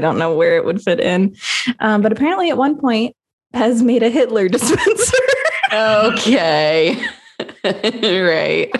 [0.00, 1.36] don't know where it would fit in,
[1.78, 3.14] um, but apparently at one point,
[3.54, 5.16] Pez made a Hitler dispenser.
[5.72, 7.00] Okay.
[7.64, 8.72] right.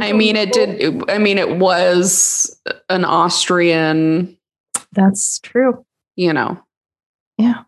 [0.00, 1.10] I mean, it did.
[1.10, 4.36] I mean, it was an Austrian,
[4.92, 5.84] That's true.
[6.16, 6.60] you know.
[7.38, 7.62] Yeah.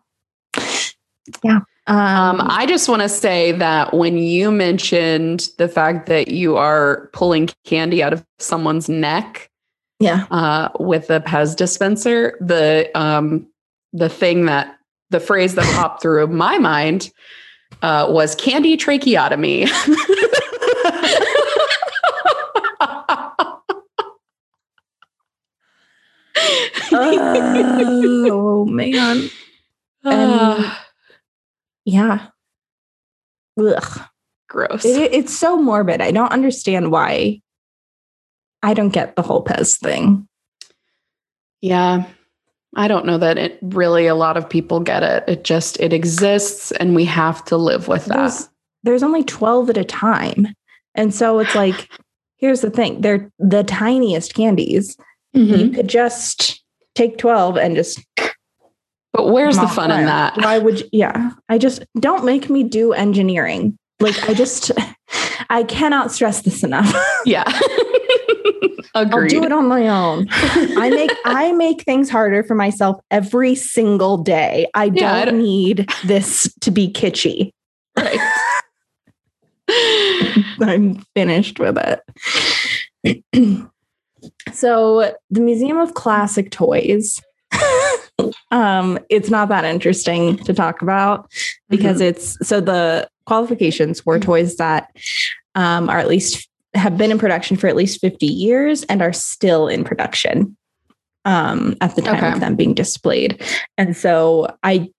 [1.43, 1.59] Yeah.
[1.87, 6.55] Um, Um, I just want to say that when you mentioned the fact that you
[6.55, 9.49] are pulling candy out of someone's neck
[9.99, 10.25] yeah.
[10.29, 13.47] uh, with a Pez dispenser, the um,
[13.91, 14.77] the thing that
[15.09, 17.11] the phrase that popped through my mind
[17.81, 19.65] uh, was candy tracheotomy.
[28.31, 29.29] oh man.
[30.03, 30.75] Uh,
[31.85, 32.27] Yeah.
[33.59, 34.01] Ugh.
[34.47, 34.85] gross.
[34.85, 36.01] It, it's so morbid.
[36.01, 37.41] I don't understand why.
[38.61, 40.27] I don't get the whole Pez thing.
[41.61, 42.05] Yeah.
[42.75, 45.23] I don't know that it really a lot of people get it.
[45.27, 48.17] It just it exists and we have to live with that.
[48.17, 48.49] There's,
[48.83, 50.47] there's only 12 at a time.
[50.93, 51.89] And so it's like,
[52.37, 54.95] here's the thing they're the tiniest candies.
[55.35, 55.59] Mhm.
[55.59, 56.63] You could just
[56.95, 57.99] take 12 and just.
[59.13, 60.37] But where's the fun in that?
[60.37, 60.89] Why would you?
[60.91, 61.31] Yeah.
[61.49, 63.77] I just don't make me do engineering.
[63.99, 64.71] Like I just
[65.49, 66.93] I cannot stress this enough.
[67.25, 67.43] Yeah.
[68.95, 70.27] I'll do it on my own.
[70.31, 74.67] I make I make things harder for myself every single day.
[74.73, 77.51] I don't I don't- need this to be kitschy.
[77.97, 78.19] right.
[80.61, 81.77] I'm finished with
[83.03, 83.23] it.
[84.53, 87.21] so the Museum of Classic Toys.
[88.51, 91.31] um, it's not that interesting to talk about
[91.69, 94.95] because it's so the qualifications were toys that
[95.55, 99.13] um, are at least have been in production for at least 50 years and are
[99.13, 100.55] still in production
[101.25, 102.31] um, at the time Okay.
[102.31, 103.41] of them being displayed.
[103.77, 104.91] And so I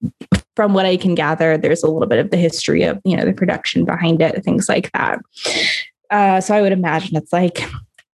[0.57, 3.25] from what I can gather, there's a little bit of the history of, you know,
[3.25, 5.19] the production behind it, things like that.
[6.11, 7.61] Uh, so I would imagine it's like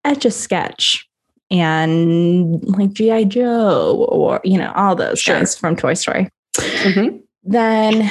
[0.07, 1.07] etch a sketch
[1.51, 3.25] and like G.I.
[3.25, 5.39] Joe or, you know, all those Sure.
[5.39, 6.29] guys from Toy Story.
[6.57, 7.21] Mhm.
[7.45, 8.11] Then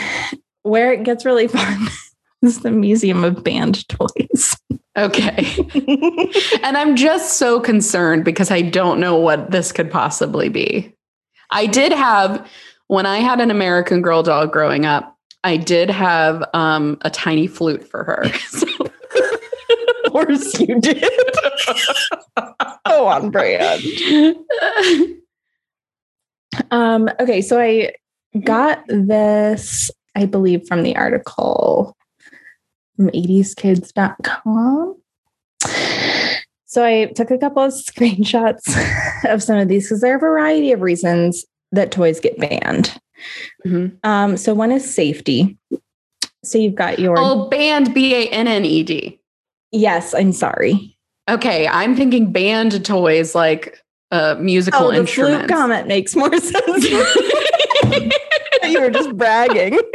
[0.63, 1.87] where it gets really fun
[2.41, 4.55] is the Museum of Band Toys.
[4.97, 5.45] Okay.
[6.63, 10.95] And I'm just so concerned because I don't know what this could possibly be.
[11.51, 12.47] I did have,
[12.87, 17.45] when I had an American Girl doll growing up, I did have um, a tiny
[17.47, 18.23] flute for her.
[18.49, 18.67] So-
[20.15, 21.03] course you did.
[22.85, 23.83] oh, on brand.
[26.71, 27.93] Um, okay, so I
[28.43, 31.97] got this, I believe, from the article
[32.95, 34.95] from 80skids.com.
[36.65, 38.73] So I took a couple of screenshots
[39.33, 42.97] of some of these because there are a variety of reasons that toys get banned.
[43.65, 43.97] Mhm.
[44.05, 45.57] Um, so one is safety.
[46.43, 49.19] So you've got your Oh, band B A N N E D.
[49.75, 50.95] yes, I'm sorry.
[51.29, 53.79] Okay, I'm thinking band toys like
[54.11, 55.51] uh, musical Oh, the flute instruments.
[55.53, 56.89] comment makes more sense.
[58.63, 59.79] you were just bragging.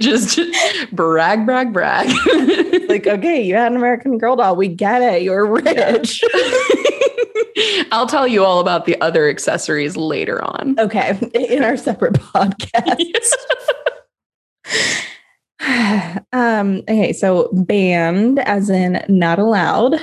[0.00, 0.38] just
[0.92, 2.08] brag, brag, brag.
[2.88, 4.56] like, okay, you had an American Girl doll.
[4.56, 5.22] We get it.
[5.22, 6.22] You're rich.
[7.92, 10.78] I'll tell you all about the other accessories later on.
[10.78, 13.32] okay, in our separate podcast.
[16.32, 20.00] um, okay, so banned as in not allowed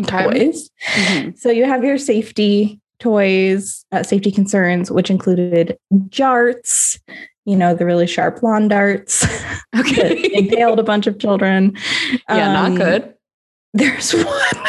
[0.00, 0.24] Okay.
[0.24, 0.70] toys.
[0.94, 1.38] Mhm.
[1.38, 5.76] So you have your safety toys, uh, safety concerns, which included
[6.08, 6.98] jarts,
[7.44, 9.26] you know, the really sharp lawn darts
[9.78, 10.30] Okay.
[10.34, 11.76] impaled a bunch of children.
[12.28, 13.14] yeah, Um, not good.
[13.74, 14.66] There's one.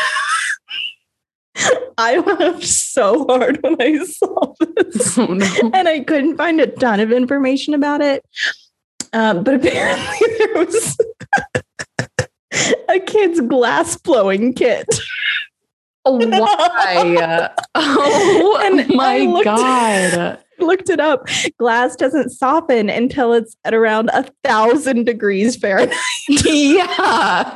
[1.97, 5.17] I laughed so hard when I saw this.
[5.17, 5.71] Oh, no.
[5.73, 8.25] and I couldn't find a ton of information about it.
[9.13, 10.97] Um, but apparently there was
[12.89, 14.87] a kid's glass blowing kit.
[16.05, 17.49] Why?
[17.75, 20.39] Oh And my looked- God.
[20.59, 21.27] Looked it up.
[21.57, 25.97] Glass doesn't soften until it's at around a thousand degrees Fahrenheit.
[26.29, 27.53] yeah.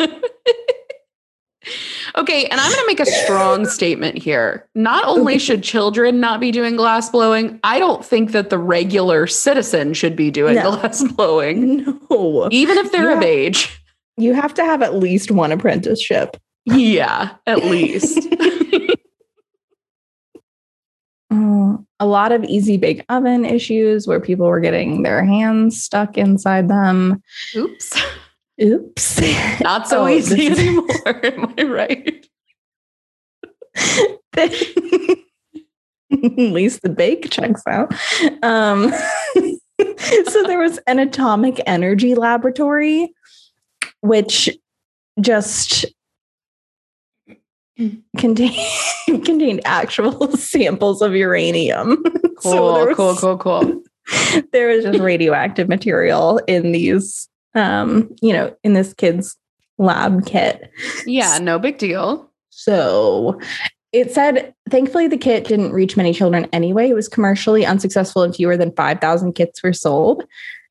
[2.18, 4.68] Okay, and I'm going to make a strong statement here.
[4.76, 9.28] Not only should children not be doing glass blowing, I don't think that the regular
[9.28, 10.72] citizen should be doing No.
[10.78, 13.82] glass blowing, No, even if they're of age.
[14.18, 16.38] you have to have at least one apprenticeship.
[16.66, 18.28] Yeah, at least.
[22.00, 26.68] A lot of easy bake oven issues where people were getting their hands stuck inside
[26.70, 27.24] them.
[27.56, 28.00] Oops.
[28.62, 29.22] Oops.
[29.62, 30.88] Not so Oh, easy anymore.
[31.26, 32.28] Am I right?
[34.38, 34.52] At
[36.38, 37.94] least the bake checks out.
[38.44, 38.92] Um,
[40.26, 43.14] so there was an atomic energy laboratory,
[44.02, 44.50] which
[45.20, 45.86] just
[48.18, 48.56] contained
[49.06, 52.02] contained actual samples of uranium.
[52.42, 53.84] Cool, So was- cool, cool, cool.
[54.54, 57.28] there was just radioactive material in these
[57.58, 59.36] um you know in this kid's
[59.78, 60.72] lab kit
[61.06, 62.32] Yeah, no big deal.
[62.50, 63.40] so
[63.94, 68.36] it said thankfully the kit didn't reach many children anyway it was commercially unsuccessful and
[68.36, 70.24] fewer than 5000 kits were sold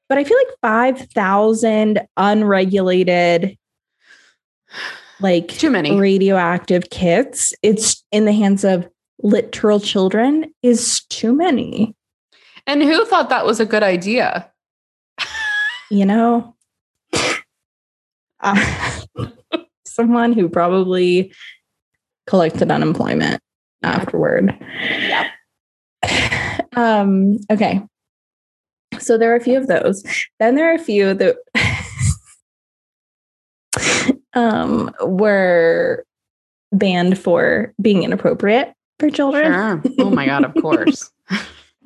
[0.09, 3.57] but i feel like 5000 unregulated
[5.21, 5.99] like Too many.
[5.99, 8.87] radioactive kits it's in the hands of
[9.23, 11.95] literal children is too many
[12.67, 14.51] And who thought that was a good idea?
[15.91, 16.56] you know,
[18.47, 21.33] uh, someone who probably
[22.27, 23.41] collected unemployment
[23.83, 24.57] afterward.
[24.81, 25.31] Yeah.
[26.77, 27.81] Um, okay.
[28.99, 30.05] So there are a few of those.
[30.39, 31.37] Then there are a few that
[34.35, 36.05] um, were
[36.73, 39.53] banned for being inappropriate for children.
[39.53, 39.83] Sure.
[40.01, 41.11] Oh my God, of course.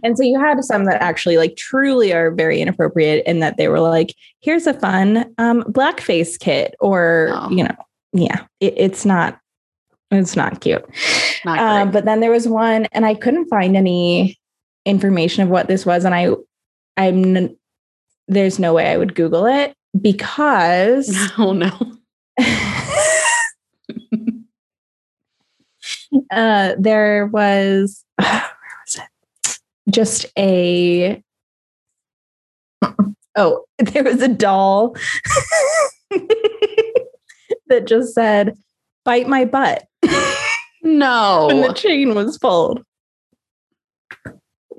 [0.02, 3.68] And so you had some that actually like truly are very inappropriate in that they
[3.68, 7.50] were like, here's a fun um, blackface kit, or Oh.
[7.50, 7.74] you know,
[8.12, 9.38] yeah, it, it's not,
[10.10, 10.84] it's not cute.
[11.44, 11.92] Not Um, great.
[11.92, 14.38] but then there was one, and I couldn't find any
[14.86, 16.30] information of what this was, and I,
[16.96, 17.56] I'm, n-
[18.28, 21.14] there's no way I would Google it because.
[21.38, 21.70] oh no.
[26.30, 28.50] uh, there was where was it?
[29.90, 31.22] Just a
[33.36, 34.96] oh, there was a doll
[37.66, 38.56] that just said
[39.04, 39.86] "bite my butt"
[40.82, 41.46] No.
[41.48, 42.82] when the chain was pulled.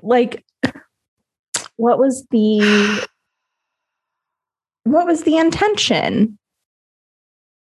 [0.02, 0.44] Like,
[1.76, 3.06] what was the
[4.84, 6.38] what was the intention?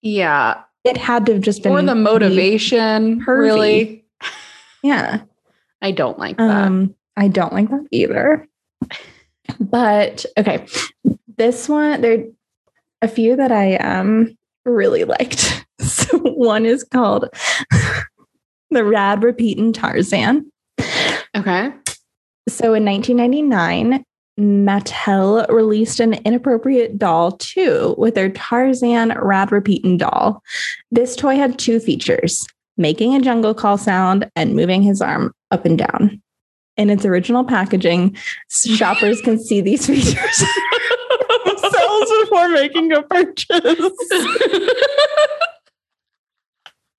[0.01, 0.61] Yeah.
[0.83, 4.05] It had to have just been Or the motivation, really.
[4.83, 5.21] Yeah.
[5.81, 6.67] I don't like that.
[6.67, 8.47] Um, I don't like that either.
[9.59, 10.65] But okay,
[11.37, 12.23] this one there are
[13.01, 15.65] a few that I um really liked.
[15.81, 17.29] So one is called
[18.69, 20.51] the Rad Repeatin' Tarzan.
[21.35, 21.71] okay.
[22.49, 24.03] So in 1999,
[24.37, 30.43] Mattel released an inappropriate doll too with their Tarzan Rad Repeatin' doll.
[30.91, 32.45] This toy had two features
[32.77, 36.21] making a jungle call sound and moving his arm up and down.
[36.79, 38.15] In its original packaging,
[38.49, 40.15] shoppers can see these features
[41.45, 43.91] themselves before making a purchase.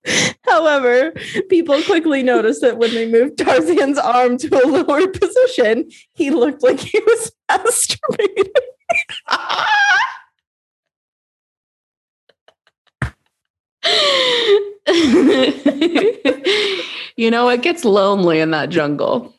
[0.45, 1.13] However,
[1.49, 6.61] people quickly noticed that when they moved Tarzan's arm to a lower position, he looked
[6.61, 8.51] like he was masturbating.
[17.15, 19.33] you know, it gets lonely in that jungle.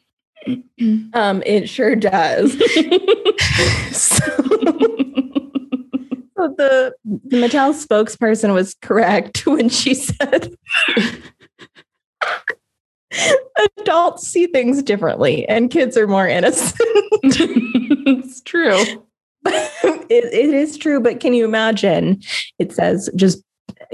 [1.15, 2.53] Um, it sure does.
[3.93, 4.27] so,
[6.37, 10.57] so the, the Mattel spokesperson was correct when she said
[13.79, 16.81] adults see things differently and kids are more innocent.
[17.23, 18.83] it's true.
[19.45, 22.21] it, it is true, but can you imagine?
[22.59, 23.43] It says just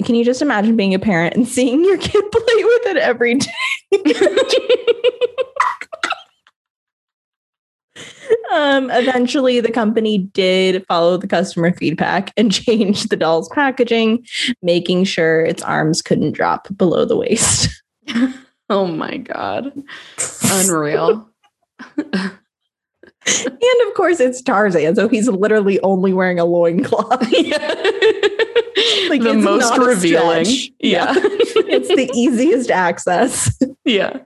[0.04, 3.34] can you just imagine being a parent and seeing your kid play with it every
[3.34, 3.50] day?
[8.52, 14.26] um, eventually, the company did follow the customer feedback and changed the doll's packaging,
[14.62, 17.68] making sure its arms couldn't drop below the waist.
[18.70, 19.72] oh my God.
[20.44, 21.28] Unreal.
[23.26, 27.10] And of course, it's Tarzan, so he's literally only wearing a loincloth.
[27.20, 27.30] like
[29.22, 30.44] the it's most revealing.
[30.44, 30.70] stretch.
[30.80, 31.12] Yeah.
[31.16, 33.58] it's the easiest access.
[33.84, 34.20] yeah.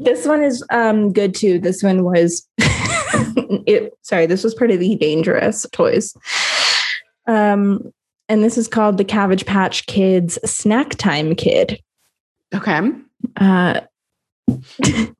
[0.00, 1.58] This one is um good too.
[1.58, 6.14] This one was it sorry, this was part of the dangerous toys.
[7.26, 7.92] Um
[8.28, 11.80] and this is called the Cabbage Patch Kids Snack Time Kid.
[12.54, 12.90] Okay.
[13.36, 13.80] Uh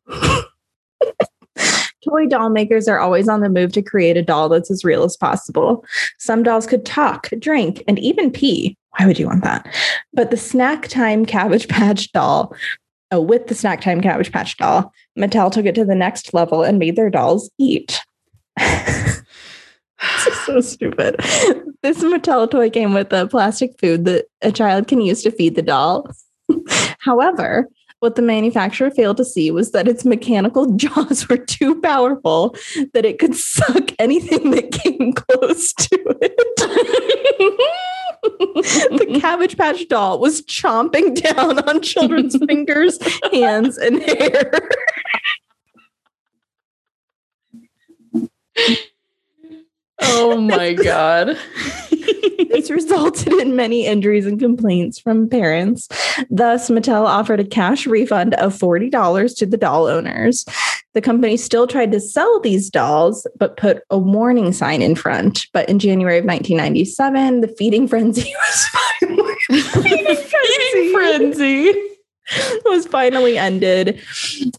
[2.04, 5.04] Toy doll makers are always on the move to create a doll that's as real
[5.04, 5.84] as possible.
[6.18, 8.76] Some dolls could talk, drink, and even pee.
[8.98, 9.66] Why would you want that?
[10.14, 12.54] But the snack time Cabbage Patch doll,
[13.10, 16.62] oh, with the snack time Cabbage Patch doll, Mattel took it to the next level
[16.62, 18.00] and made their dolls eat.
[18.58, 19.22] this
[20.26, 21.16] is so stupid.
[21.82, 25.54] This Mattel toy came with a plastic food that a child can use to feed
[25.54, 26.08] the doll.
[26.98, 27.68] However,
[28.00, 32.56] what the manufacturer failed to see was that its mechanical jaws were too powerful
[32.94, 37.96] that it could suck anything that came close to it.
[38.22, 42.98] The Cabbage Patch doll was chomping down on children's fingers,
[43.32, 44.52] hands, and hair.
[50.02, 51.36] oh my God.
[52.50, 55.88] This resulted in many injuries and complaints from parents.
[56.30, 60.44] Thus, Mattel offered a cash refund of $40 to the doll owners.
[60.94, 65.46] The company still tried to sell these dolls, but put a warning sign in front.
[65.52, 71.72] But in January of 1997, the feeding frenzy was finally, Eating frenzy.
[72.64, 74.00] was finally ended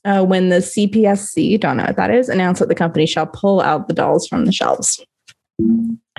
[0.06, 3.60] uh, when the CPSC, don't know what that is, announced that the company shall pull
[3.60, 5.04] out the dolls from the shelves.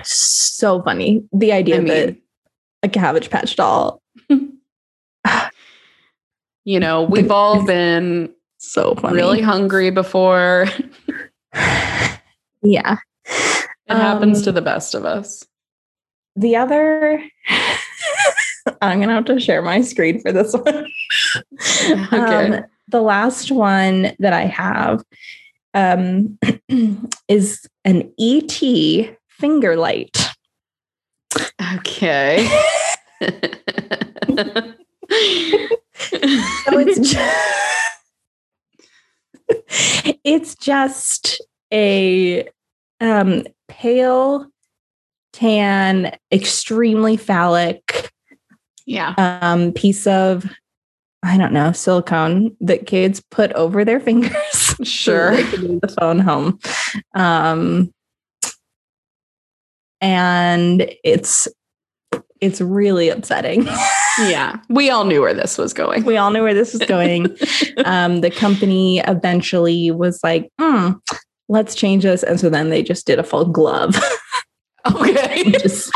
[0.03, 1.23] So funny.
[1.33, 2.21] The idea I that mean,
[2.83, 4.01] a Cabbage Patch doll.
[6.65, 9.15] you know, we've all been So funny.
[9.15, 10.65] really hungry before.
[12.61, 12.97] yeah.
[13.85, 15.45] It happens Um, to the best of us.
[16.35, 17.21] The other,
[18.81, 20.87] I'm going to have to share my screen for this one.
[21.85, 22.53] Okay.
[22.55, 25.03] Um, the last one that I have
[25.73, 26.37] um,
[27.27, 28.61] is an ET
[29.43, 30.17] finger light.
[31.75, 32.47] Okay.
[36.65, 38.01] So it's just,
[40.23, 41.41] it's just
[41.71, 42.47] a
[43.01, 44.47] um, pale
[45.33, 48.11] tan, extremely phallic
[48.85, 49.13] yeah.
[49.17, 50.49] um, piece of
[51.21, 54.33] I don't know silicone that kids put over their fingers.
[54.83, 55.35] Sure.
[55.35, 56.59] the phone home.
[57.13, 57.93] Um,
[60.03, 61.47] and it's
[62.39, 63.67] it's really upsetting.
[64.19, 64.57] Yeah.
[64.69, 66.03] We all knew where this was going.
[66.03, 67.35] we all knew where this was going.
[67.85, 70.91] um, the company eventually was like, "Hmm,
[71.49, 72.23] let's change this.
[72.23, 73.95] And so then they just did a full glove.
[74.85, 75.49] Okay.
[75.49, 75.89] just,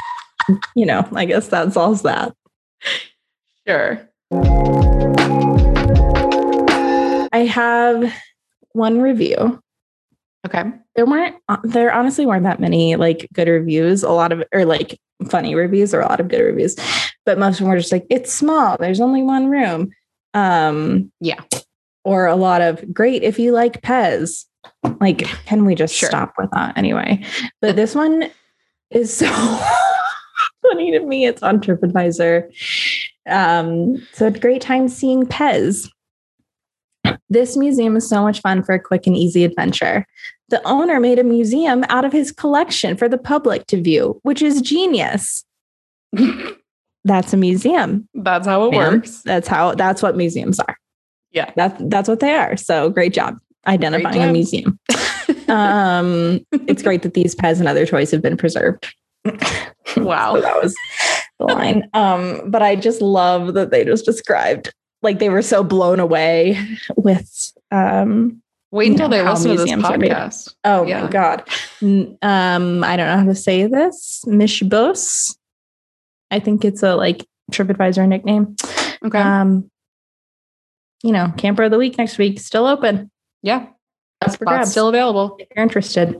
[0.73, 2.33] you know, I guess that solves that.
[3.67, 4.09] Sure.
[7.33, 8.13] I have
[8.71, 9.61] one review.
[10.47, 10.63] Okay.
[10.95, 14.63] There weren't, uh, there honestly weren't that many like good reviews, a lot of, or
[14.65, 14.97] like
[15.29, 16.75] funny reviews or a lot of good reviews,
[17.25, 18.77] but most of them were just like, it's small.
[18.79, 19.89] There's only one room.
[20.33, 21.41] Um, Yeah.
[22.05, 24.45] Or a lot of great if you like Pez.
[25.01, 26.07] Like, can we just Sure.
[26.07, 27.21] stop with that anyway?
[27.61, 28.29] But this one
[28.89, 29.27] is so
[30.61, 31.25] funny to me.
[31.25, 32.47] It's on TripAdvisor.
[33.29, 35.89] Um, so a great time seeing Pez.
[37.29, 40.05] This museum is so much fun for a quick and easy adventure.
[40.49, 44.41] The owner made a museum out of his collection for the public to view, which
[44.41, 45.43] is genius.
[47.07, 48.07] That's a museum.
[48.13, 48.95] That's how it ma'am.
[48.95, 49.21] works.
[49.23, 50.77] That's how that's what museums are.
[51.31, 51.51] Yeah.
[51.55, 52.57] That's that's what they are.
[52.57, 54.33] So great job identifying a job.
[54.33, 54.79] museum.
[55.47, 58.93] um it's great that these Pez and other toys have been preserved.
[59.95, 60.35] Wow.
[60.35, 60.75] So that was
[61.39, 61.89] the line.
[61.93, 66.59] Um, but I just love that they just described like they were so blown away
[66.97, 68.41] with um
[68.71, 70.11] Wait until they listen to this museums are made.
[70.11, 70.53] podcast.
[70.65, 71.03] oh Yeah.
[71.03, 71.43] my god.
[72.21, 74.23] Um, I don't know how to say this.
[74.27, 75.37] Mishbos.
[76.31, 78.55] I think it's a like TripAdvisor nickname.
[79.05, 79.19] Okay.
[79.19, 79.71] Um,
[81.03, 83.09] you know, camper of the week next week, still open.
[83.41, 83.67] yeah.
[84.21, 84.71] That's for grabs.
[84.71, 85.37] still available.
[85.39, 86.19] if you're interested.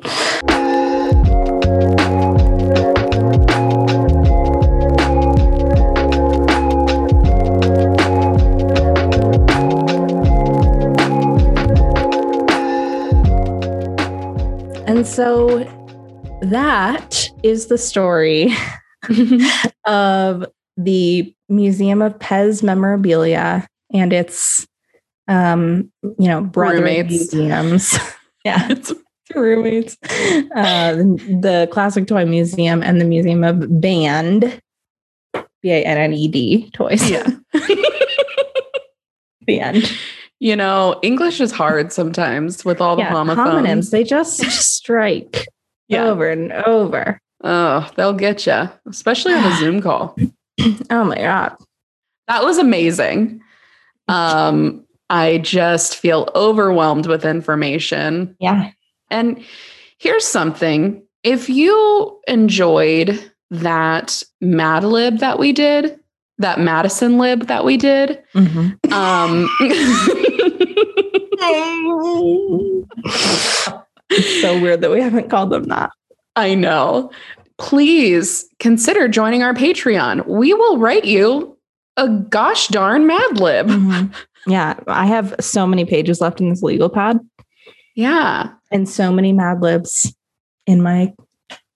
[15.18, 15.58] So
[16.44, 18.54] that is the story
[19.86, 20.46] of
[20.78, 24.68] the Museum of Pez memorabilia and its
[25.28, 27.34] um, you know, brother Roommates.
[27.34, 27.98] museums.
[28.46, 28.94] yeah, It's-
[29.36, 29.98] roommates.
[30.56, 34.62] Uh, the Classic Toy Museum and the Museum of Band,
[35.64, 37.10] B A N N E D toys.
[37.10, 37.28] yeah.
[39.48, 39.92] the end.
[40.40, 43.68] You know, English is hard sometimes with all the Yeah, homophones.
[43.68, 45.48] homonyms, they just strike
[45.88, 46.04] Yeah.
[46.06, 47.20] over and over.
[47.44, 50.16] Oh, they'll get you, especially on a Zoom call.
[50.90, 51.56] Oh my God.
[52.28, 53.42] That was amazing.
[54.08, 58.36] Um, I just feel overwhelmed with information.
[58.40, 58.72] Yeah.
[59.12, 59.44] And
[60.00, 66.00] here's something if you enjoyed that Mad Lib that we did,
[66.40, 68.78] that Madison Lib that we did, Mhm.
[68.94, 69.50] um,
[74.10, 75.90] it's so weird that we haven't called them that.
[76.36, 77.12] I know.
[77.58, 80.28] Please consider joining our Patreon.
[80.28, 81.58] We will write you
[81.98, 83.68] a gosh darn Mad Lib.
[83.68, 84.14] Mhm.
[84.46, 84.76] Yeah.
[84.88, 87.20] I have so many pages left in this legal pad
[87.96, 90.14] Yeah, and so many Mad Libs
[90.68, 91.14] in my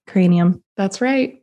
[0.06, 0.62] cranium.
[0.76, 1.41] that's right.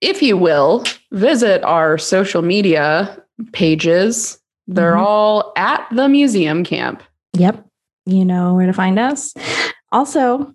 [0.00, 3.20] If you will, visit our social media
[3.52, 4.38] pages.
[4.66, 5.04] They're Mhm.
[5.04, 7.02] all at the museum camp.
[7.34, 7.64] Yep.
[8.06, 9.34] You know where to find us.
[9.92, 10.54] Also,